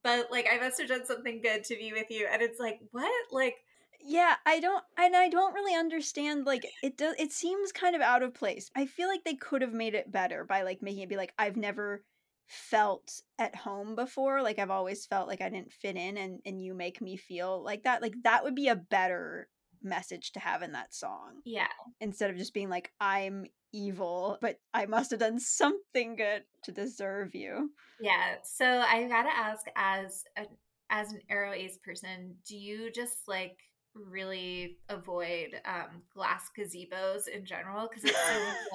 [0.04, 2.28] but like I must have done something good to be with you.
[2.32, 3.12] And it's like, what?
[3.32, 3.58] Like
[4.06, 8.02] yeah i don't and i don't really understand like it does it seems kind of
[8.02, 11.02] out of place i feel like they could have made it better by like making
[11.02, 12.04] it be like i've never
[12.48, 14.42] felt at home before.
[14.42, 17.64] Like I've always felt like I didn't fit in and and you make me feel
[17.64, 18.02] like that.
[18.02, 19.48] Like that would be a better
[19.82, 21.42] message to have in that song.
[21.46, 21.68] Yeah.
[22.00, 26.72] Instead of just being like I'm evil, but I must have done something good to
[26.72, 27.72] deserve you.
[28.00, 28.36] Yeah.
[28.44, 30.46] So I got to ask as a
[30.90, 33.58] as an aro-ace person, do you just like
[33.96, 38.58] really avoid um glass gazebos in general because it seems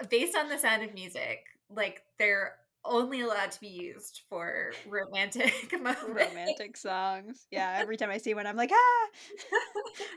[0.00, 1.44] like based on the sound of music
[1.74, 2.56] like they're
[2.88, 6.02] only allowed to be used for romantic moments.
[6.06, 7.46] romantic songs.
[7.50, 9.08] Yeah, every time I see one, I'm like, ah,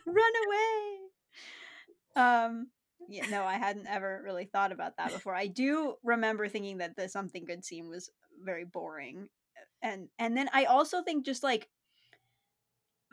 [0.06, 0.98] run away.
[2.16, 2.68] Um,
[3.08, 5.36] yeah, no, I hadn't ever really thought about that before.
[5.36, 8.10] I do remember thinking that the something good scene was
[8.44, 9.30] very boring,
[9.82, 11.68] and and then I also think just like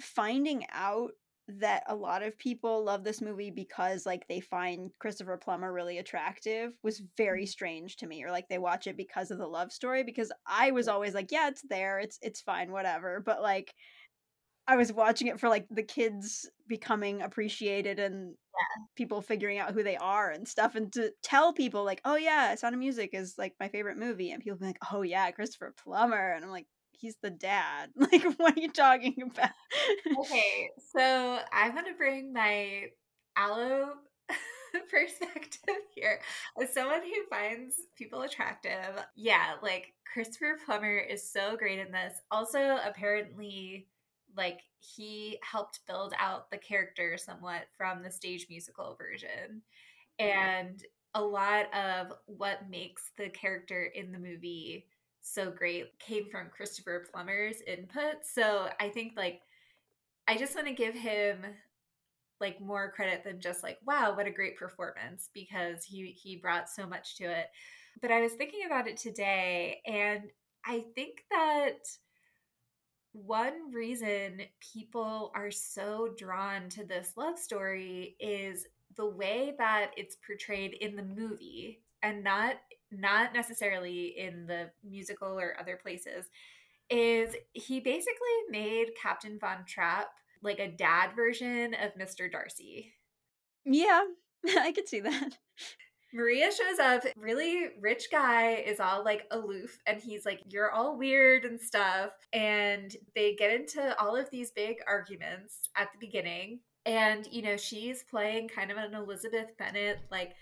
[0.00, 1.12] finding out
[1.48, 5.98] that a lot of people love this movie because like they find Christopher Plummer really
[5.98, 7.48] attractive was very mm.
[7.48, 10.72] strange to me or like they watch it because of the love story because I
[10.72, 13.72] was always like yeah it's there it's it's fine whatever but like
[14.66, 18.84] I was watching it for like the kids becoming appreciated and yeah.
[18.96, 22.56] people figuring out who they are and stuff and to tell people like oh yeah
[22.56, 25.72] Sound of Music is like my favorite movie and people be like oh yeah Christopher
[25.80, 26.66] Plummer and I'm like
[26.98, 27.90] he's the dad.
[27.96, 29.50] Like, what are you talking about?
[30.20, 32.86] okay, so I'm gonna bring my
[33.36, 33.94] allo
[34.90, 36.20] perspective here.
[36.60, 42.14] As someone who finds people attractive, yeah, like Christopher Plummer is so great in this.
[42.30, 43.86] Also, apparently,
[44.36, 49.62] like he helped build out the character somewhat from the stage musical version.
[50.20, 50.38] Mm-hmm.
[50.38, 50.82] And
[51.14, 54.86] a lot of what makes the character in the movie
[55.26, 58.16] so great came from Christopher Plummer's input.
[58.22, 59.40] So I think like
[60.28, 61.44] I just want to give him
[62.40, 66.68] like more credit than just like wow what a great performance because he he brought
[66.70, 67.46] so much to it.
[68.00, 70.30] But I was thinking about it today and
[70.64, 71.78] I think that
[73.12, 78.66] one reason people are so drawn to this love story is
[78.96, 82.56] the way that it's portrayed in the movie and not
[82.90, 86.26] not necessarily in the musical or other places,
[86.90, 90.08] is he basically made Captain Von Trapp
[90.42, 92.30] like a dad version of Mr.
[92.30, 92.92] Darcy.
[93.64, 94.02] Yeah,
[94.58, 95.38] I could see that.
[96.14, 100.96] Maria shows up, really rich guy is all like aloof and he's like, You're all
[100.96, 102.12] weird and stuff.
[102.32, 106.60] And they get into all of these big arguments at the beginning.
[106.86, 110.34] And, you know, she's playing kind of an Elizabeth Bennet, like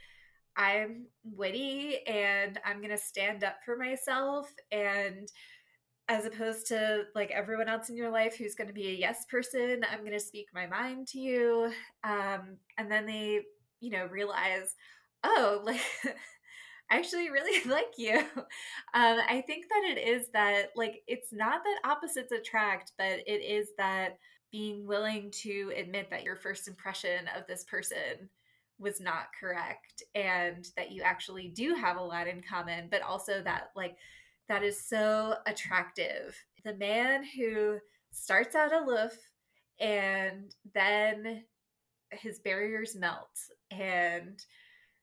[0.57, 5.29] I'm witty and I'm going to stand up for myself and
[6.09, 9.25] as opposed to like everyone else in your life who's going to be a yes
[9.31, 11.73] person, I'm going to speak my mind to you.
[12.03, 13.41] Um, and then they,
[13.81, 14.75] you know, realize,
[15.25, 15.81] oh, like
[16.91, 18.19] I actually really like you.
[18.19, 23.43] Um, I think that it is that like it's not that opposites attract, but it
[23.43, 24.19] is that
[24.53, 28.29] being willing to admit that your first impression of this person
[28.79, 33.43] was not correct and that you actually do have a lot in common, but also
[33.43, 33.97] that, like,
[34.49, 36.37] that is so attractive.
[36.65, 37.79] The man who
[38.11, 39.17] starts out aloof
[39.81, 41.45] and then
[42.11, 43.31] his barriers melt
[43.71, 44.45] and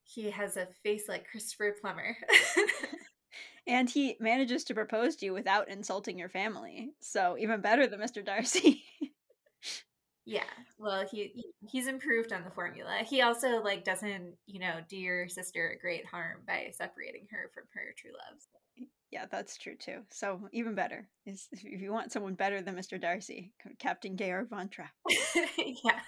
[0.04, 2.16] he has a face like Christopher Plummer.
[3.68, 6.92] and he manages to propose to you without insulting your family.
[7.00, 8.24] So even better than Mr.
[8.24, 8.84] Darcy.
[10.26, 10.44] Yeah.
[10.78, 13.00] Well, he he's improved on the formula.
[13.06, 17.50] He also like doesn't, you know, do your sister a great harm by separating her
[17.54, 18.88] from her true love.
[19.12, 20.04] Yeah, that's true too.
[20.10, 23.00] So even better is if you want someone better than Mr.
[23.00, 24.92] Darcy, Captain Georg von Trapp.
[25.58, 26.00] yeah,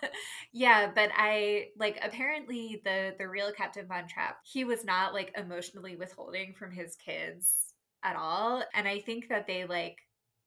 [0.53, 4.37] yeah, but I like apparently the the real Captain von Trapp.
[4.45, 9.47] He was not like emotionally withholding from his kids at all, and I think that
[9.47, 9.97] they like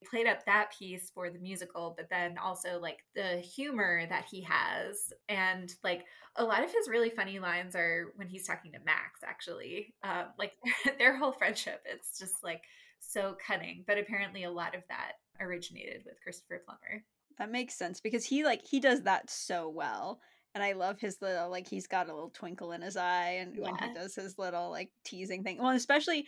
[0.05, 4.43] played up that piece for the musical, but then also like the humor that he
[4.43, 5.13] has.
[5.29, 6.05] And like
[6.37, 9.95] a lot of his really funny lines are when he's talking to Max, actually.
[10.03, 10.53] Um, like
[10.99, 12.63] their whole friendship, it's just like
[13.01, 13.85] so cunning.
[13.87, 17.03] But apparently, a lot of that originated with Christopher Plummer.
[17.39, 20.21] That makes sense because he like he does that so well.
[20.55, 23.55] And I love his little like he's got a little twinkle in his eye and
[23.55, 23.63] yeah.
[23.63, 25.59] when he does his little like teasing thing.
[25.59, 26.27] Well, especially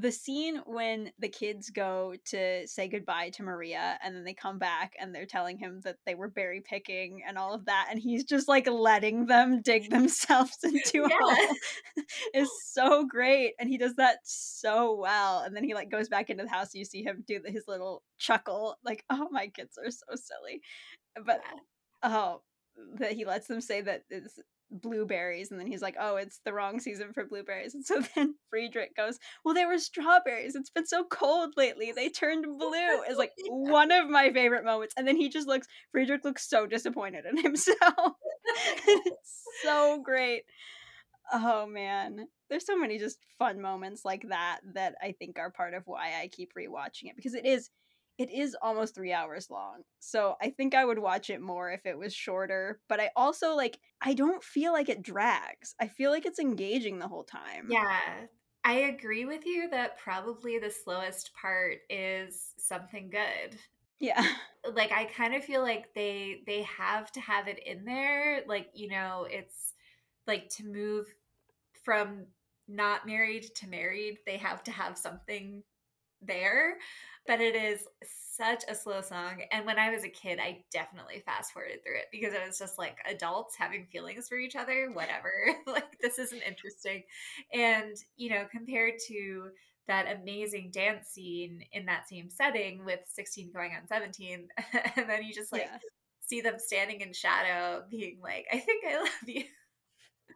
[0.00, 4.56] the scene when the kids go to say goodbye to Maria and then they come
[4.56, 7.98] back and they're telling him that they were berry picking and all of that and
[7.98, 11.56] he's just like letting them dig themselves into a hole
[12.34, 16.30] is so great and he does that so well and then he like goes back
[16.30, 19.76] into the house and you see him do his little chuckle like oh my kids
[19.84, 20.60] are so silly
[21.26, 21.40] but
[22.04, 22.40] oh
[23.00, 24.38] that he lets them say that it's
[24.70, 27.74] blueberries and then he's like oh it's the wrong season for blueberries.
[27.74, 30.54] And so then friedrich goes well they were strawberries.
[30.54, 31.92] It's been so cold lately.
[31.92, 34.94] They turned blue is like one of my favorite moments.
[34.96, 38.12] And then he just looks friedrich looks so disappointed in himself.
[38.86, 40.42] It's so great.
[41.32, 42.28] Oh man.
[42.48, 46.12] There's so many just fun moments like that that i think are part of why
[46.20, 47.70] i keep rewatching it because it is
[48.18, 49.82] it is almost three hours long.
[50.00, 52.80] So I think I would watch it more if it was shorter.
[52.88, 55.76] But I also like, I don't feel like it drags.
[55.80, 57.68] I feel like it's engaging the whole time.
[57.70, 58.00] Yeah.
[58.64, 63.56] I agree with you that probably the slowest part is something good.
[63.98, 64.26] Yeah.
[64.74, 68.42] Like I kind of feel like they they have to have it in there.
[68.46, 69.72] Like, you know, it's
[70.26, 71.06] like to move
[71.84, 72.26] from
[72.66, 75.62] not married to married, they have to have something
[76.20, 76.76] there
[77.28, 77.86] but it is
[78.38, 79.42] such a slow song.
[79.52, 82.58] And when I was a kid, I definitely fast forwarded through it because it was
[82.58, 85.30] just like adults having feelings for each other, whatever.
[85.66, 87.02] like, this isn't interesting.
[87.52, 89.50] And, you know, compared to
[89.88, 94.48] that amazing dance scene in that same setting with 16 going on 17,
[94.96, 95.78] and then you just like yeah.
[96.26, 99.44] see them standing in shadow being like, I think I love you.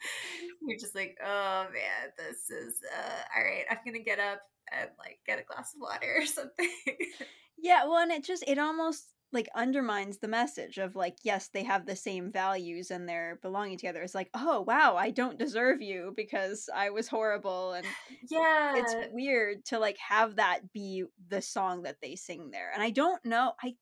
[0.67, 3.65] You're just like, oh man, this is uh, all right.
[3.71, 4.41] I'm gonna get up
[4.73, 6.71] and like get a glass of water or something.
[7.59, 11.63] yeah, well, and it just it almost like undermines the message of like yes they
[11.63, 15.81] have the same values and they're belonging together it's like oh wow i don't deserve
[15.81, 17.87] you because i was horrible and
[18.31, 22.83] yeah it's weird to like have that be the song that they sing there and
[22.83, 23.75] i don't know i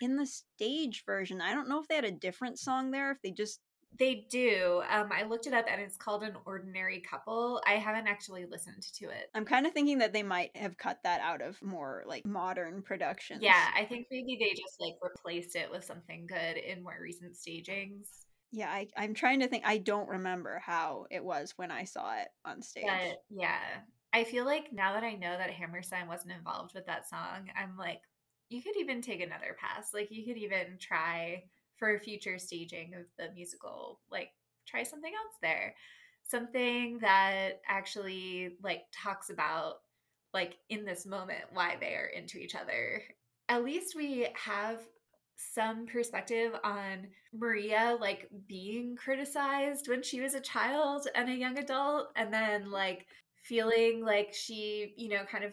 [0.00, 3.20] in the stage version i don't know if they had a different song there if
[3.22, 3.60] they just
[3.98, 4.82] they do.
[4.88, 7.62] Um, I looked it up and it's called An Ordinary Couple.
[7.66, 9.30] I haven't actually listened to it.
[9.34, 12.82] I'm kind of thinking that they might have cut that out of more like modern
[12.82, 13.42] productions.
[13.42, 17.36] Yeah, I think maybe they just like replaced it with something good in more recent
[17.36, 18.08] stagings.
[18.50, 19.64] Yeah, I, I'm trying to think.
[19.66, 22.84] I don't remember how it was when I saw it on stage.
[22.86, 23.60] But yeah,
[24.12, 27.76] I feel like now that I know that Hammerstein wasn't involved with that song, I'm
[27.78, 28.00] like,
[28.50, 29.94] you could even take another pass.
[29.94, 31.44] Like, you could even try
[31.76, 34.30] for future staging of the musical like
[34.66, 35.74] try something else there.
[36.24, 39.76] Something that actually like talks about
[40.32, 43.02] like in this moment why they are into each other.
[43.48, 44.78] At least we have
[45.36, 51.58] some perspective on Maria like being criticized when she was a child and a young
[51.58, 55.52] adult and then like feeling like she you know kind of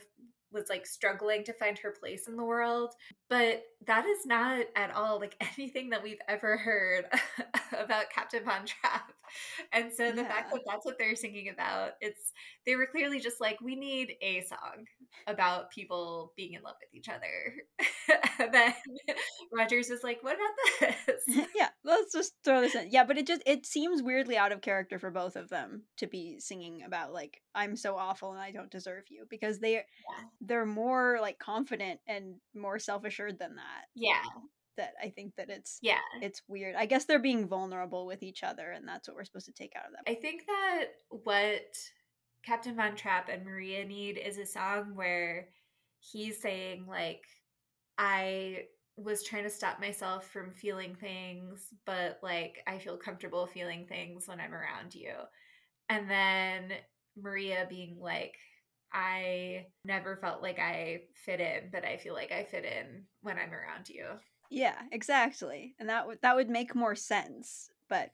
[0.52, 2.94] was like struggling to find her place in the world.
[3.30, 7.06] But that is not at all like anything that we've ever heard
[7.78, 9.14] about Captain Von Trapp.
[9.72, 10.28] And so the yeah.
[10.28, 12.34] fact that that's what they're singing about, it's
[12.66, 14.86] they were clearly just like, we need a song
[15.28, 18.50] about people being in love with each other.
[18.52, 18.74] then
[19.54, 21.46] Rodgers was like, what about this?
[21.56, 22.90] yeah, let's just throw this in.
[22.92, 26.08] Yeah, but it just it seems weirdly out of character for both of them to
[26.08, 29.82] be singing about like I'm so awful and I don't deserve you because they yeah.
[30.42, 33.86] they're more like confident and more self assured than that.
[33.96, 34.24] Yeah
[34.80, 36.76] that I think that it's yeah it's weird.
[36.76, 39.74] I guess they're being vulnerable with each other, and that's what we're supposed to take
[39.76, 40.12] out of that.
[40.12, 41.76] I think that what
[42.44, 45.50] Captain Von Trapp and Maria need is a song where
[46.00, 47.22] he's saying like
[47.98, 48.64] I
[48.96, 54.28] was trying to stop myself from feeling things, but like I feel comfortable feeling things
[54.28, 55.14] when I'm around you.
[55.90, 56.74] And then
[57.18, 58.36] Maria being like,
[58.94, 63.38] I never felt like I fit in, but I feel like I fit in when
[63.38, 64.06] I'm around you.
[64.50, 65.76] Yeah, exactly.
[65.80, 67.70] And that would that would make more sense.
[67.88, 68.12] But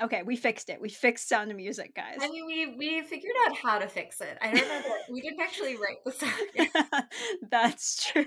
[0.00, 0.80] okay, we fixed it.
[0.80, 2.18] We fixed Sound of Music, guys.
[2.20, 4.38] I mean, we we figured out how to fix it.
[4.40, 7.02] I don't know that we didn't actually write the song.
[7.50, 8.26] That's true.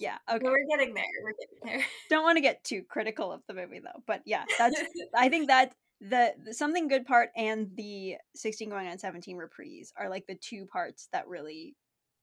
[0.00, 0.38] Yeah, okay.
[0.42, 1.04] But we're getting there.
[1.22, 1.86] We're getting there.
[2.10, 4.02] Don't want to get too critical of the movie though.
[4.06, 4.80] But yeah, that's
[5.14, 9.92] I think that the, the something good part and the 16 going on 17 reprise
[9.96, 11.74] are like the two parts that really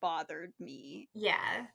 [0.01, 1.07] bothered me.
[1.13, 1.65] Yeah.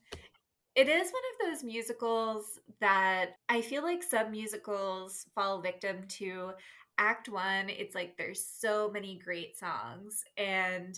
[0.78, 6.52] It is one of those musicals that I feel like some musicals fall victim to.
[6.98, 10.22] Act one, it's like there's so many great songs.
[10.36, 10.96] And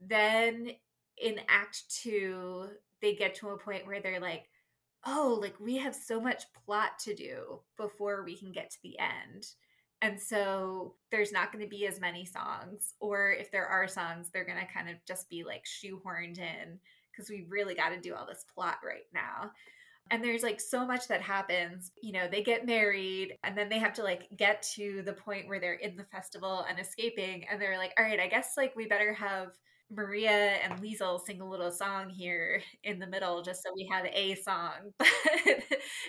[0.00, 0.70] then
[1.18, 2.68] in act two,
[3.02, 4.48] they get to a point where they're like,
[5.06, 8.98] oh, like we have so much plot to do before we can get to the
[8.98, 9.48] end.
[10.00, 12.94] And so there's not going to be as many songs.
[13.00, 16.78] Or if there are songs, they're going to kind of just be like shoehorned in
[17.20, 19.50] because we really got to do all this plot right now.
[20.10, 21.92] And there's like so much that happens.
[22.02, 25.48] You know, they get married and then they have to like get to the point
[25.48, 27.44] where they're in the festival and escaping.
[27.50, 29.50] And they're like, all right, I guess like we better have
[29.90, 30.30] Maria
[30.64, 34.34] and Liesl sing a little song here in the middle just so we have a
[34.36, 34.72] song.
[34.98, 35.08] But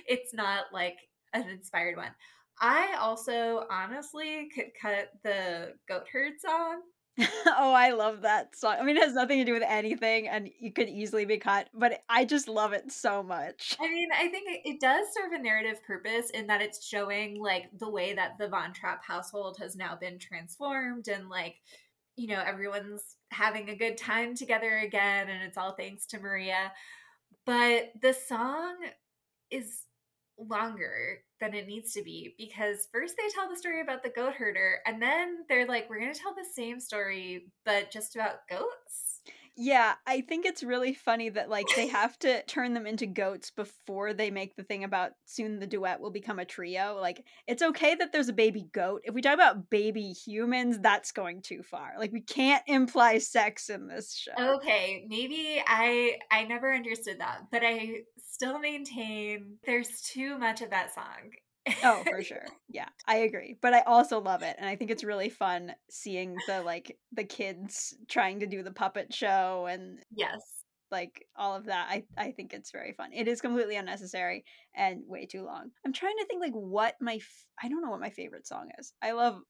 [0.07, 0.97] it's not like
[1.33, 2.11] an inspired one.
[2.59, 6.81] I also honestly could cut the goat herd song.
[7.19, 8.77] oh, I love that song.
[8.79, 11.67] I mean, it has nothing to do with anything, and you could easily be cut,
[11.73, 13.75] but I just love it so much.
[13.79, 17.65] I mean, I think it, does serve a narrative purpose in that it's showing like
[17.77, 21.55] the way that the Von Trapp household has now been transformed, and like,
[22.15, 26.71] you know, everyone's having a good time together again, and it's all thanks to Maria.
[27.45, 28.75] But the song
[29.49, 29.83] is
[30.39, 34.33] longer than it needs to be because first they tell the story about the goat
[34.33, 38.47] herder and then they're like we're going to tell the same story but just about
[38.47, 39.10] goats
[39.57, 43.51] yeah, I think it's really funny that like they have to turn them into goats
[43.51, 46.97] before they make the thing about soon the duet will become a trio.
[46.99, 49.01] Like it's okay that there's a baby goat.
[49.03, 51.93] If we talk about baby humans, that's going too far.
[51.99, 54.55] Like we can't imply sex in this show.
[54.55, 60.69] Okay, maybe I I never understood that, but I still maintain there's too much of
[60.69, 61.31] that song
[61.83, 62.45] oh, for sure.
[62.69, 63.57] Yeah, I agree.
[63.61, 64.55] But I also love it.
[64.59, 68.71] And I think it's really fun seeing the like the kids trying to do the
[68.71, 70.41] puppet show and Yes.
[70.91, 71.87] Like all of that.
[71.89, 73.13] I I think it's very fun.
[73.13, 74.43] It is completely unnecessary
[74.75, 75.71] and way too long.
[75.85, 78.69] I'm trying to think like what my f- I don't know what my favorite song
[78.77, 78.93] is.
[79.01, 79.41] I love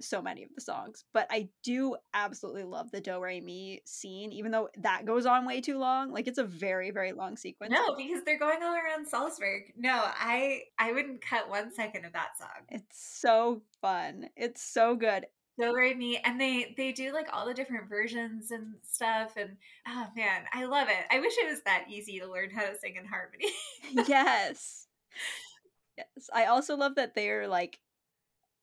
[0.00, 1.04] so many of the songs.
[1.12, 5.46] But I do absolutely love the Do Re Mi scene, even though that goes on
[5.46, 6.12] way too long.
[6.12, 7.72] Like it's a very, very long sequence.
[7.72, 9.72] No, because they're going all around Salzburg.
[9.76, 12.48] No, I I wouldn't cut one second of that song.
[12.68, 14.28] It's so fun.
[14.36, 15.26] It's so good.
[15.58, 19.56] Do Re Mi, and they they do like all the different versions and stuff, and
[19.88, 21.06] oh man, I love it.
[21.10, 23.46] I wish it was that easy to learn how to sing in harmony.
[24.08, 24.86] yes.
[25.96, 26.28] Yes.
[26.34, 27.78] I also love that they're like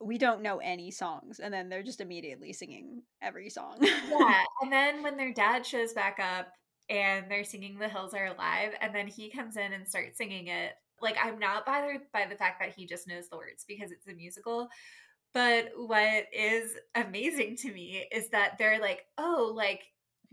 [0.06, 3.78] we don't know any songs and then they're just immediately singing every song.
[3.82, 6.47] Yeah and then when their dad shows back up
[6.89, 10.47] and they're singing the hills are alive and then he comes in and starts singing
[10.47, 13.91] it like i'm not bothered by the fact that he just knows the words because
[13.91, 14.68] it's a musical
[15.34, 19.82] but what is amazing to me is that they're like oh like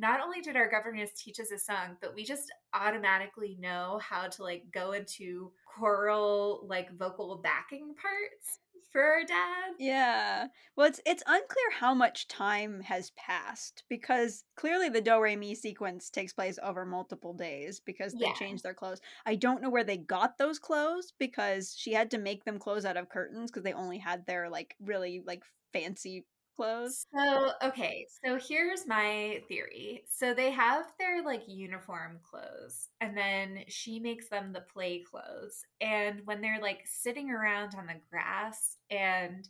[0.01, 4.29] not only did our governess teach us a song, but we just automatically know how
[4.29, 8.61] to like go into choral like vocal backing parts
[8.91, 9.74] for our dad.
[9.78, 10.47] Yeah.
[10.76, 15.55] Well, it's it's unclear how much time has passed because clearly the do re mi
[15.55, 18.34] sequence takes place over multiple days because they yeah.
[18.34, 19.01] changed their clothes.
[19.26, 22.84] I don't know where they got those clothes because she had to make them clothes
[22.84, 26.24] out of curtains because they only had their like really like fancy
[26.57, 27.07] clothes.
[27.17, 30.05] So, okay, so here's my theory.
[30.09, 35.65] So they have their like uniform clothes and then she makes them the play clothes.
[35.81, 39.49] And when they're like sitting around on the grass and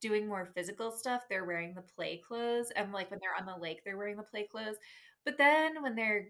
[0.00, 2.70] doing more physical stuff, they're wearing the play clothes.
[2.76, 4.76] And like when they're on the lake, they're wearing the play clothes.
[5.24, 6.28] But then when they're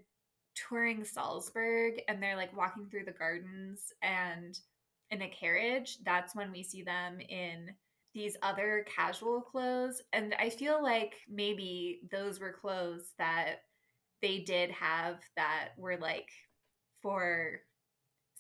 [0.55, 4.59] touring Salzburg and they're like walking through the gardens and
[5.11, 7.71] in a carriage, that's when we see them in
[8.15, 10.03] these other casual clothes.
[10.13, 13.63] And I feel like maybe those were clothes that
[14.21, 16.29] they did have that were like
[17.01, 17.61] for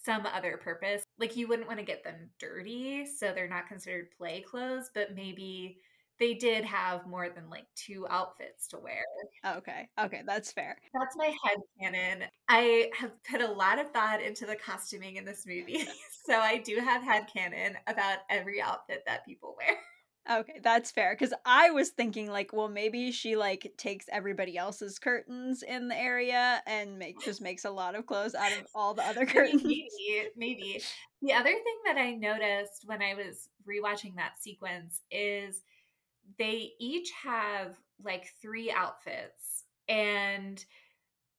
[0.04, 1.02] some other purpose.
[1.18, 5.14] Like you wouldn't want to get them dirty, so they're not considered play clothes, but
[5.14, 5.78] maybe
[6.22, 9.02] they did have more than like two outfits to wear.
[9.42, 9.88] Oh, okay.
[9.98, 10.76] Okay, that's fair.
[10.94, 12.28] That's my head canon.
[12.48, 15.84] I have put a lot of thought into the costuming in this movie.
[16.24, 19.76] so I do have head canon about every outfit that people wear.
[20.30, 21.16] Okay, that's fair.
[21.18, 25.98] Because I was thinking, like, well, maybe she like takes everybody else's curtains in the
[25.98, 29.64] area and make just makes a lot of clothes out of all the other curtains.
[29.64, 29.88] Maybe,
[30.36, 30.82] maybe.
[31.20, 35.62] The other thing that I noticed when I was rewatching that sequence is
[36.38, 40.64] they each have like three outfits and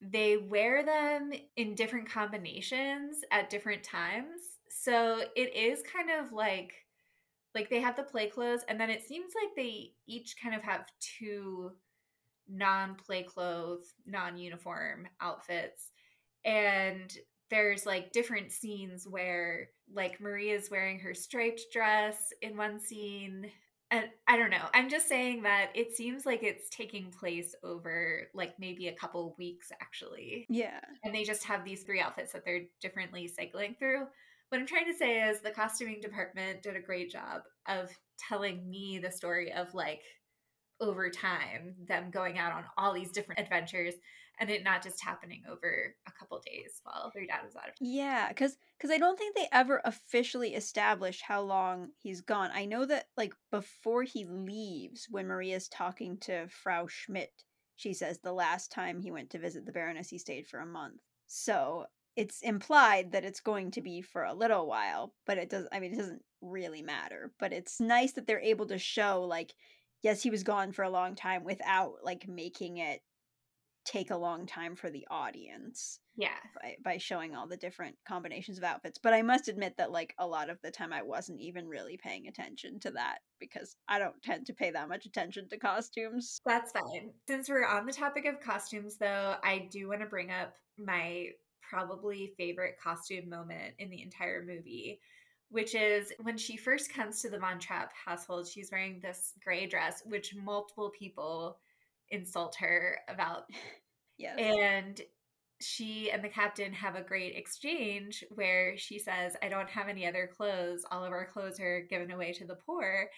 [0.02, 4.42] they wear them in different combinations at different times.
[4.70, 6.74] So it is kind of like
[7.56, 10.64] like they have the play clothes and then it seems like they each kind of
[10.64, 11.72] have two
[12.50, 15.92] non-play clothes, non-uniform outfits.
[16.44, 17.16] And
[17.50, 23.52] there's like different scenes where like Maria's wearing her striped dress in one scene
[23.94, 24.66] and I don't know.
[24.74, 29.36] I'm just saying that it seems like it's taking place over like maybe a couple
[29.38, 30.48] weeks actually.
[30.50, 30.80] Yeah.
[31.04, 34.08] And they just have these three outfits that they're differently cycling through.
[34.50, 38.68] What I'm trying to say is the costuming department did a great job of telling
[38.68, 40.02] me the story of like
[40.82, 43.94] over time them going out on all these different adventures
[44.40, 47.76] and it not just happening over a couple days while their dad was out of
[47.76, 47.88] town.
[47.88, 52.50] Yeah, because because I don't think they ever officially establish how long he's gone.
[52.54, 57.44] I know that like before he leaves, when Maria's talking to Frau Schmidt,
[57.76, 60.66] she says the last time he went to visit the Baroness, he stayed for a
[60.66, 61.02] month.
[61.28, 61.86] So
[62.16, 65.80] it's implied that it's going to be for a little while, but it does I
[65.80, 69.54] mean it doesn't really matter, but it's nice that they're able to show like
[70.02, 73.02] yes, he was gone for a long time without like making it
[73.86, 76.00] take a long time for the audience.
[76.16, 76.38] Yeah.
[76.62, 79.00] By, by showing all the different combinations of outfits.
[79.02, 81.98] But I must admit that, like, a lot of the time I wasn't even really
[81.98, 86.40] paying attention to that because I don't tend to pay that much attention to costumes.
[86.46, 87.12] That's fine.
[87.28, 91.30] Since we're on the topic of costumes, though, I do want to bring up my
[91.62, 95.00] probably favorite costume moment in the entire movie,
[95.50, 98.48] which is when she first comes to the Von Trapp household.
[98.48, 101.58] She's wearing this gray dress, which multiple people
[102.10, 103.44] insult her about.
[104.18, 104.38] yes.
[104.38, 105.02] And
[105.62, 110.06] she and the captain have a great exchange where she says, I don't have any
[110.06, 110.86] other clothes.
[110.92, 113.10] All of our clothes are given away to the poor.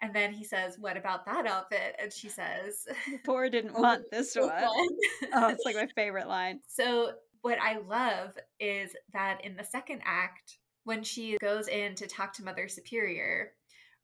[0.00, 1.94] And then he says, What about that outfit?
[2.00, 4.50] And she says, The poor didn't oh, want this one.
[4.52, 6.60] oh, it's like my favorite line.
[6.66, 12.06] So, what I love is that in the second act, when she goes in to
[12.06, 13.52] talk to Mother Superior,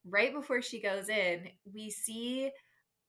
[0.04, 2.50] right before she goes in, we see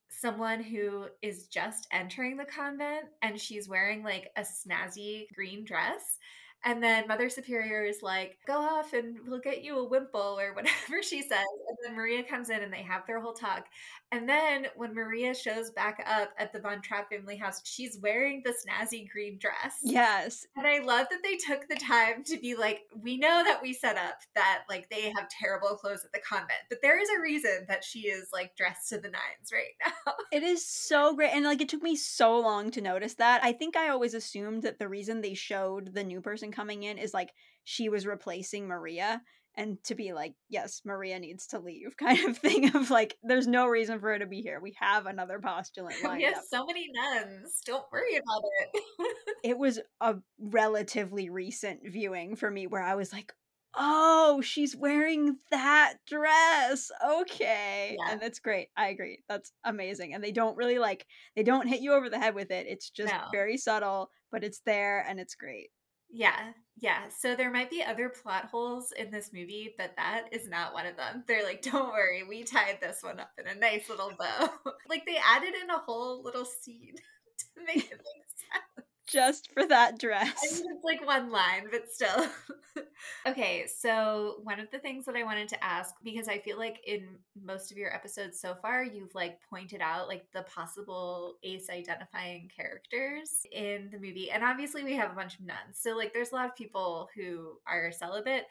[0.09, 6.17] someone who is just entering the convent and she's wearing like a snazzy green dress
[6.65, 10.53] and then Mother Superior is like, go off and we'll get you a wimple or
[10.53, 11.45] whatever she says.
[11.67, 13.65] And then Maria comes in and they have their whole talk.
[14.11, 18.41] And then when Maria shows back up at the Von Trapp family house, she's wearing
[18.43, 19.77] the snazzy green dress.
[19.83, 20.47] Yes.
[20.57, 23.71] And I love that they took the time to be like, we know that we
[23.73, 27.21] set up that like they have terrible clothes at the convent, but there is a
[27.21, 30.13] reason that she is like dressed to the nines right now.
[30.31, 31.31] It is so great.
[31.31, 33.43] And like it took me so long to notice that.
[33.43, 36.83] I think I always assumed that the reason they showed the new person person coming
[36.83, 37.31] in is like
[37.63, 39.21] she was replacing Maria
[39.55, 43.47] and to be like, yes, Maria needs to leave, kind of thing of like, there's
[43.47, 44.59] no reason for her to be here.
[44.61, 46.43] We have another postulant we have up.
[46.49, 47.61] so many nuns.
[47.65, 49.15] Don't worry about it.
[49.43, 53.33] it was a relatively recent viewing for me where I was like,
[53.75, 56.89] oh, she's wearing that dress.
[57.07, 57.95] Okay.
[57.99, 58.13] Yeah.
[58.13, 58.69] And that's great.
[58.75, 59.19] I agree.
[59.29, 60.13] That's amazing.
[60.13, 61.05] And they don't really like,
[61.35, 62.65] they don't hit you over the head with it.
[62.67, 63.19] It's just no.
[63.31, 65.69] very subtle, but it's there and it's great.
[66.09, 67.09] Yeah, yeah.
[67.09, 70.85] So there might be other plot holes in this movie, but that is not one
[70.87, 71.23] of them.
[71.27, 74.49] They're like, don't worry, we tied this one up in a nice little bow.
[74.89, 76.95] like they added in a whole little scene
[77.39, 80.37] to make it make sense just for that dress.
[80.43, 82.27] I mean, it's like one line, but still.
[83.27, 86.79] okay, so one of the things that I wanted to ask, because I feel like
[86.85, 87.07] in
[87.41, 92.49] most of your episodes so far, you've like pointed out like the possible ace identifying
[92.55, 94.29] characters in the movie.
[94.31, 95.77] And obviously, we have a bunch of nuns.
[95.79, 98.45] So, like, there's a lot of people who are celibate,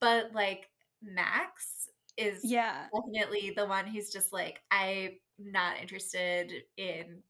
[0.00, 0.68] but like
[1.02, 7.22] Max is yeah definitely the one who's just like, I'm not interested in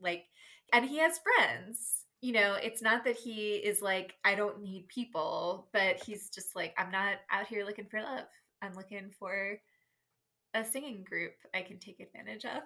[0.00, 0.24] like,
[0.72, 4.88] and he has friends you know, it's not that he is like, I don't need
[4.88, 8.26] people, but he's just like, I'm not out here looking for love.
[8.60, 9.58] I'm looking for
[10.54, 12.62] a singing group I can take advantage of.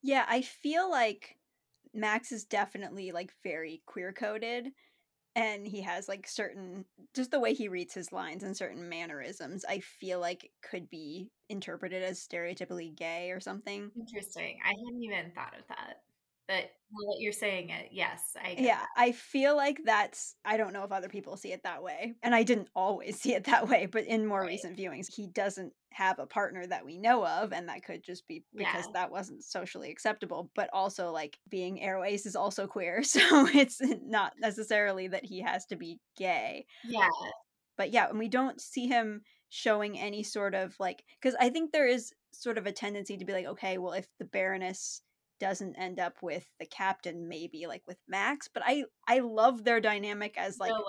[0.00, 1.38] Yeah, I feel like
[1.92, 4.68] Max is definitely like very queer coded
[5.38, 6.84] and he has like certain
[7.14, 11.30] just the way he reads his lines and certain mannerisms i feel like could be
[11.48, 16.02] interpreted as stereotypically gay or something interesting i hadn't even thought of that
[16.48, 18.88] but that you're saying it, yes, I yeah, that.
[18.96, 20.34] I feel like that's.
[20.46, 23.34] I don't know if other people see it that way, and I didn't always see
[23.34, 23.86] it that way.
[23.86, 24.48] But in more right.
[24.48, 28.26] recent viewings, he doesn't have a partner that we know of, and that could just
[28.26, 28.92] be because yeah.
[28.94, 30.50] that wasn't socially acceptable.
[30.54, 35.66] But also, like being Ace is also queer, so it's not necessarily that he has
[35.66, 36.64] to be gay.
[36.82, 37.08] Yeah,
[37.76, 39.20] but yeah, and we don't see him
[39.50, 43.24] showing any sort of like because I think there is sort of a tendency to
[43.24, 45.02] be like, okay, well, if the Baroness
[45.40, 49.80] doesn't end up with the captain maybe like with max but i i love their
[49.80, 50.84] dynamic as like no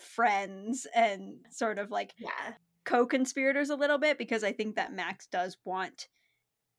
[0.00, 2.54] friends and sort of like yeah.
[2.84, 6.08] co-conspirators a little bit because i think that max does want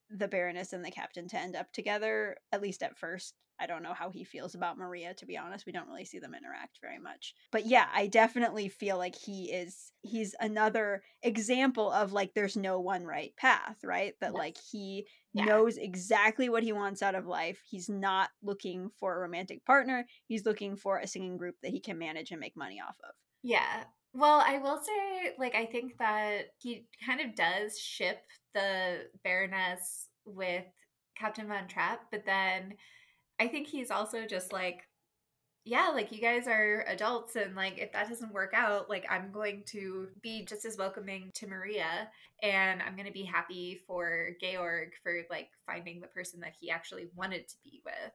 [0.10, 3.84] the baroness and the captain to end up together at least at first I don't
[3.84, 5.66] know how he feels about Maria, to be honest.
[5.66, 7.36] We don't really see them interact very much.
[7.52, 12.80] But yeah, I definitely feel like he is, he's another example of like there's no
[12.80, 14.14] one right path, right?
[14.22, 14.38] That yes.
[14.38, 15.44] like he yeah.
[15.46, 17.62] knows exactly what he wants out of life.
[17.70, 21.82] He's not looking for a romantic partner, he's looking for a singing group that he
[21.82, 23.14] can manage and make money off of.
[23.44, 23.84] Yeah.
[24.14, 28.20] Well, I will say, like, I think that he kind of does ship
[28.54, 30.66] the Baroness with
[31.16, 32.74] Captain Von Trapp, but then
[33.40, 34.82] I think he's also just like,
[35.66, 39.32] yeah, like you guys are adults, and like if that doesn't work out, like I'm
[39.32, 42.10] going to be just as welcoming to Maria,
[42.44, 46.72] and I'm going to be happy for Georg for like finding the person that he
[46.72, 48.14] actually wanted to be with.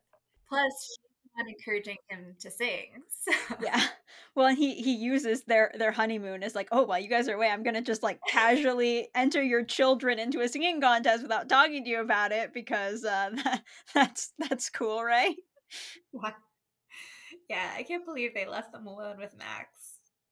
[0.48, 0.98] Plus,
[1.38, 3.02] on encouraging him to sing.
[3.24, 3.32] So.
[3.62, 3.82] Yeah.
[4.34, 7.48] Well, he he uses their their honeymoon as like, oh, while you guys are away,
[7.48, 11.90] I'm gonna just like casually enter your children into a singing contest without talking to
[11.90, 13.62] you about it because uh, that,
[13.94, 15.36] that's that's cool, right?
[16.12, 16.30] Yeah.
[17.48, 19.83] Yeah, I can't believe they left them alone with Max.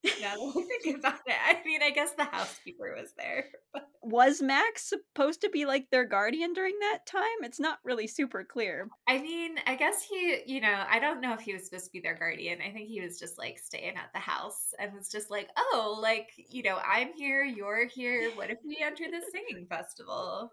[0.05, 3.47] That I think about it, I mean, I guess the housekeeper was there.
[3.73, 3.89] But...
[4.03, 7.23] Was Max supposed to be like their guardian during that time?
[7.43, 8.89] It's not really super clear.
[9.09, 11.93] I mean, I guess he, you know, I don't know if he was supposed to
[11.93, 12.59] be their guardian.
[12.61, 15.99] I think he was just like staying at the house and was just like, oh,
[16.03, 18.31] like, you know, I'm here, you're here.
[18.35, 20.53] What if we enter the singing festival?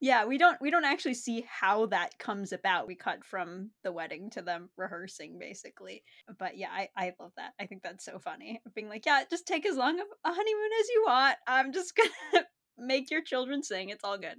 [0.00, 2.86] Yeah we don't we don't actually see how that comes about.
[2.86, 6.02] We cut from the wedding to them rehearsing basically.
[6.38, 7.52] But yeah i i love that.
[7.60, 10.70] I think that's so funny being like yeah just take as long of a honeymoon
[10.80, 11.36] as you want.
[11.46, 11.94] I'm just
[12.32, 12.46] gonna
[12.76, 13.88] make your children sing.
[13.90, 14.36] It's all good.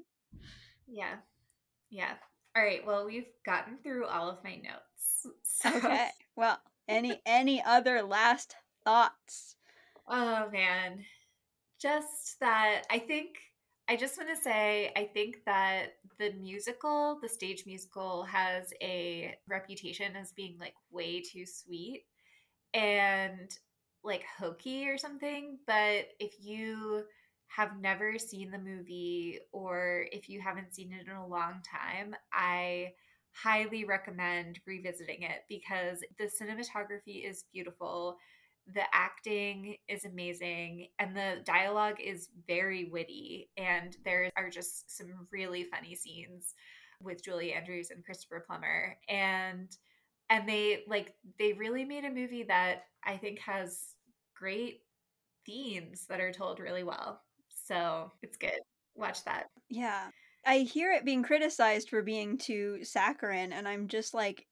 [0.88, 1.16] Yeah.
[1.90, 2.14] Yeah.
[2.56, 5.76] All right well we've gotten through all of my notes so.
[5.76, 6.08] okay.
[6.36, 8.56] Well any any other last
[8.86, 9.56] thoughts?
[10.08, 11.04] Oh man.
[11.82, 13.38] Just that i think
[13.90, 19.36] I just want to say, I think that the musical, the stage musical, has a
[19.48, 22.06] reputation as being like way too sweet
[22.74, 23.50] and
[24.04, 25.60] like hokey or something.
[25.68, 27.04] But if you
[27.48, 32.16] have never seen the movie or if you haven't seen it in a long time,
[32.34, 32.94] I
[33.32, 38.18] highly recommend revisiting it because the cinematography is beautiful
[38.74, 45.08] the acting is amazing and the dialogue is very witty and there are just some
[45.32, 46.54] really funny scenes
[47.02, 49.70] with Julie Andrews and Christopher Plummer and
[50.30, 53.96] and they like they really made a movie that I think has
[54.36, 54.82] great
[55.46, 57.22] themes that are told really well.
[57.66, 58.60] So, it's good.
[58.96, 59.48] Watch that.
[59.70, 60.08] Yeah.
[60.46, 64.46] I hear it being criticized for being too saccharine and I'm just like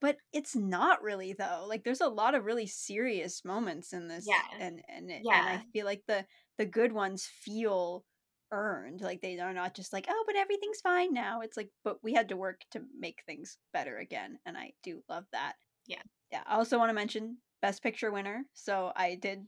[0.00, 4.26] but it's not really though like there's a lot of really serious moments in this
[4.26, 4.42] yeah.
[4.58, 5.38] and and, it, yeah.
[5.38, 6.24] and i feel like the
[6.58, 8.04] the good ones feel
[8.52, 11.40] earned like they are not just like oh but everything's fine now.
[11.40, 15.02] It's like but we had to work to make things better again and i do
[15.08, 15.54] love that.
[15.86, 16.02] Yeah.
[16.32, 19.46] Yeah i also want to mention best picture winner so i did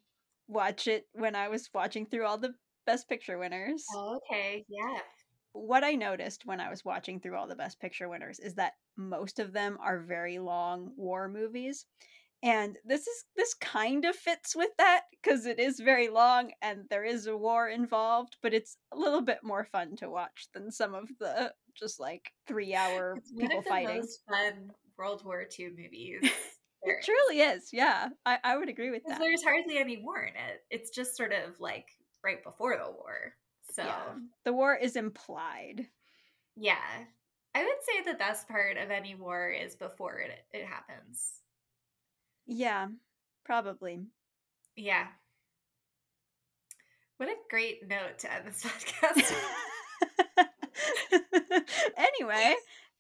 [0.48, 2.54] watch it when i was watching through all the
[2.86, 3.84] best picture winners.
[3.94, 4.98] Oh, okay yeah
[5.52, 8.74] what I noticed when I was watching through all the Best Picture winners is that
[8.96, 11.86] most of them are very long war movies.
[12.44, 16.86] And this is this kind of fits with that because it is very long and
[16.90, 20.72] there is a war involved, but it's a little bit more fun to watch than
[20.72, 23.96] some of the just like three hour it's people one of the fighting.
[23.98, 26.18] Most fun World War II movies.
[26.82, 28.08] it truly is, yeah.
[28.26, 29.20] I, I would agree with that.
[29.20, 30.64] There's hardly any war in it.
[30.68, 31.86] It's just sort of like
[32.24, 33.34] right before the war.
[33.72, 34.14] So yeah.
[34.44, 35.86] the war is implied.
[36.56, 36.76] Yeah.
[37.54, 41.40] I would say the best part of any war is before it, it happens.
[42.46, 42.88] Yeah,
[43.44, 44.00] probably.
[44.76, 45.06] Yeah.
[47.18, 49.32] What a great note to end this podcast.
[51.96, 52.54] anyway,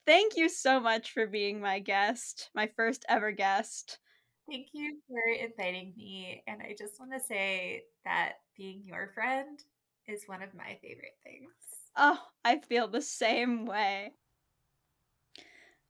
[0.06, 3.98] thank you so much for being my guest, my first ever guest.
[4.50, 6.42] Thank you for inviting me.
[6.46, 9.58] And I just want to say that being your friend
[10.08, 11.52] is one of my favorite things.
[11.96, 14.12] Oh, I feel the same way.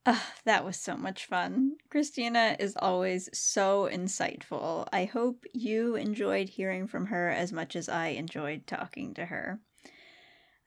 [0.05, 1.77] Oh, that was so much fun.
[1.89, 4.89] Christina is always so insightful.
[4.93, 9.61] I hope you enjoyed hearing from her as much as I enjoyed talking to her.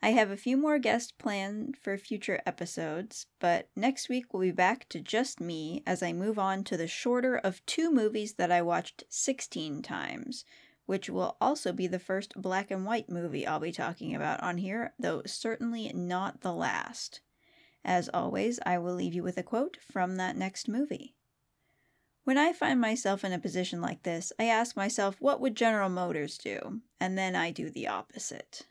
[0.01, 4.51] I have a few more guests planned for future episodes, but next week we'll be
[4.51, 8.51] back to just me as I move on to the shorter of two movies that
[8.51, 10.45] I watched 16 times
[10.85, 14.57] which will also be the first black and white movie I'll be talking about on
[14.57, 17.21] here, though certainly not the last.
[17.83, 21.15] As always, I will leave you with a quote from that next movie.
[22.23, 25.89] When I find myself in a position like this, I ask myself, what would General
[25.89, 26.81] Motors do?
[26.99, 28.65] And then I do the opposite.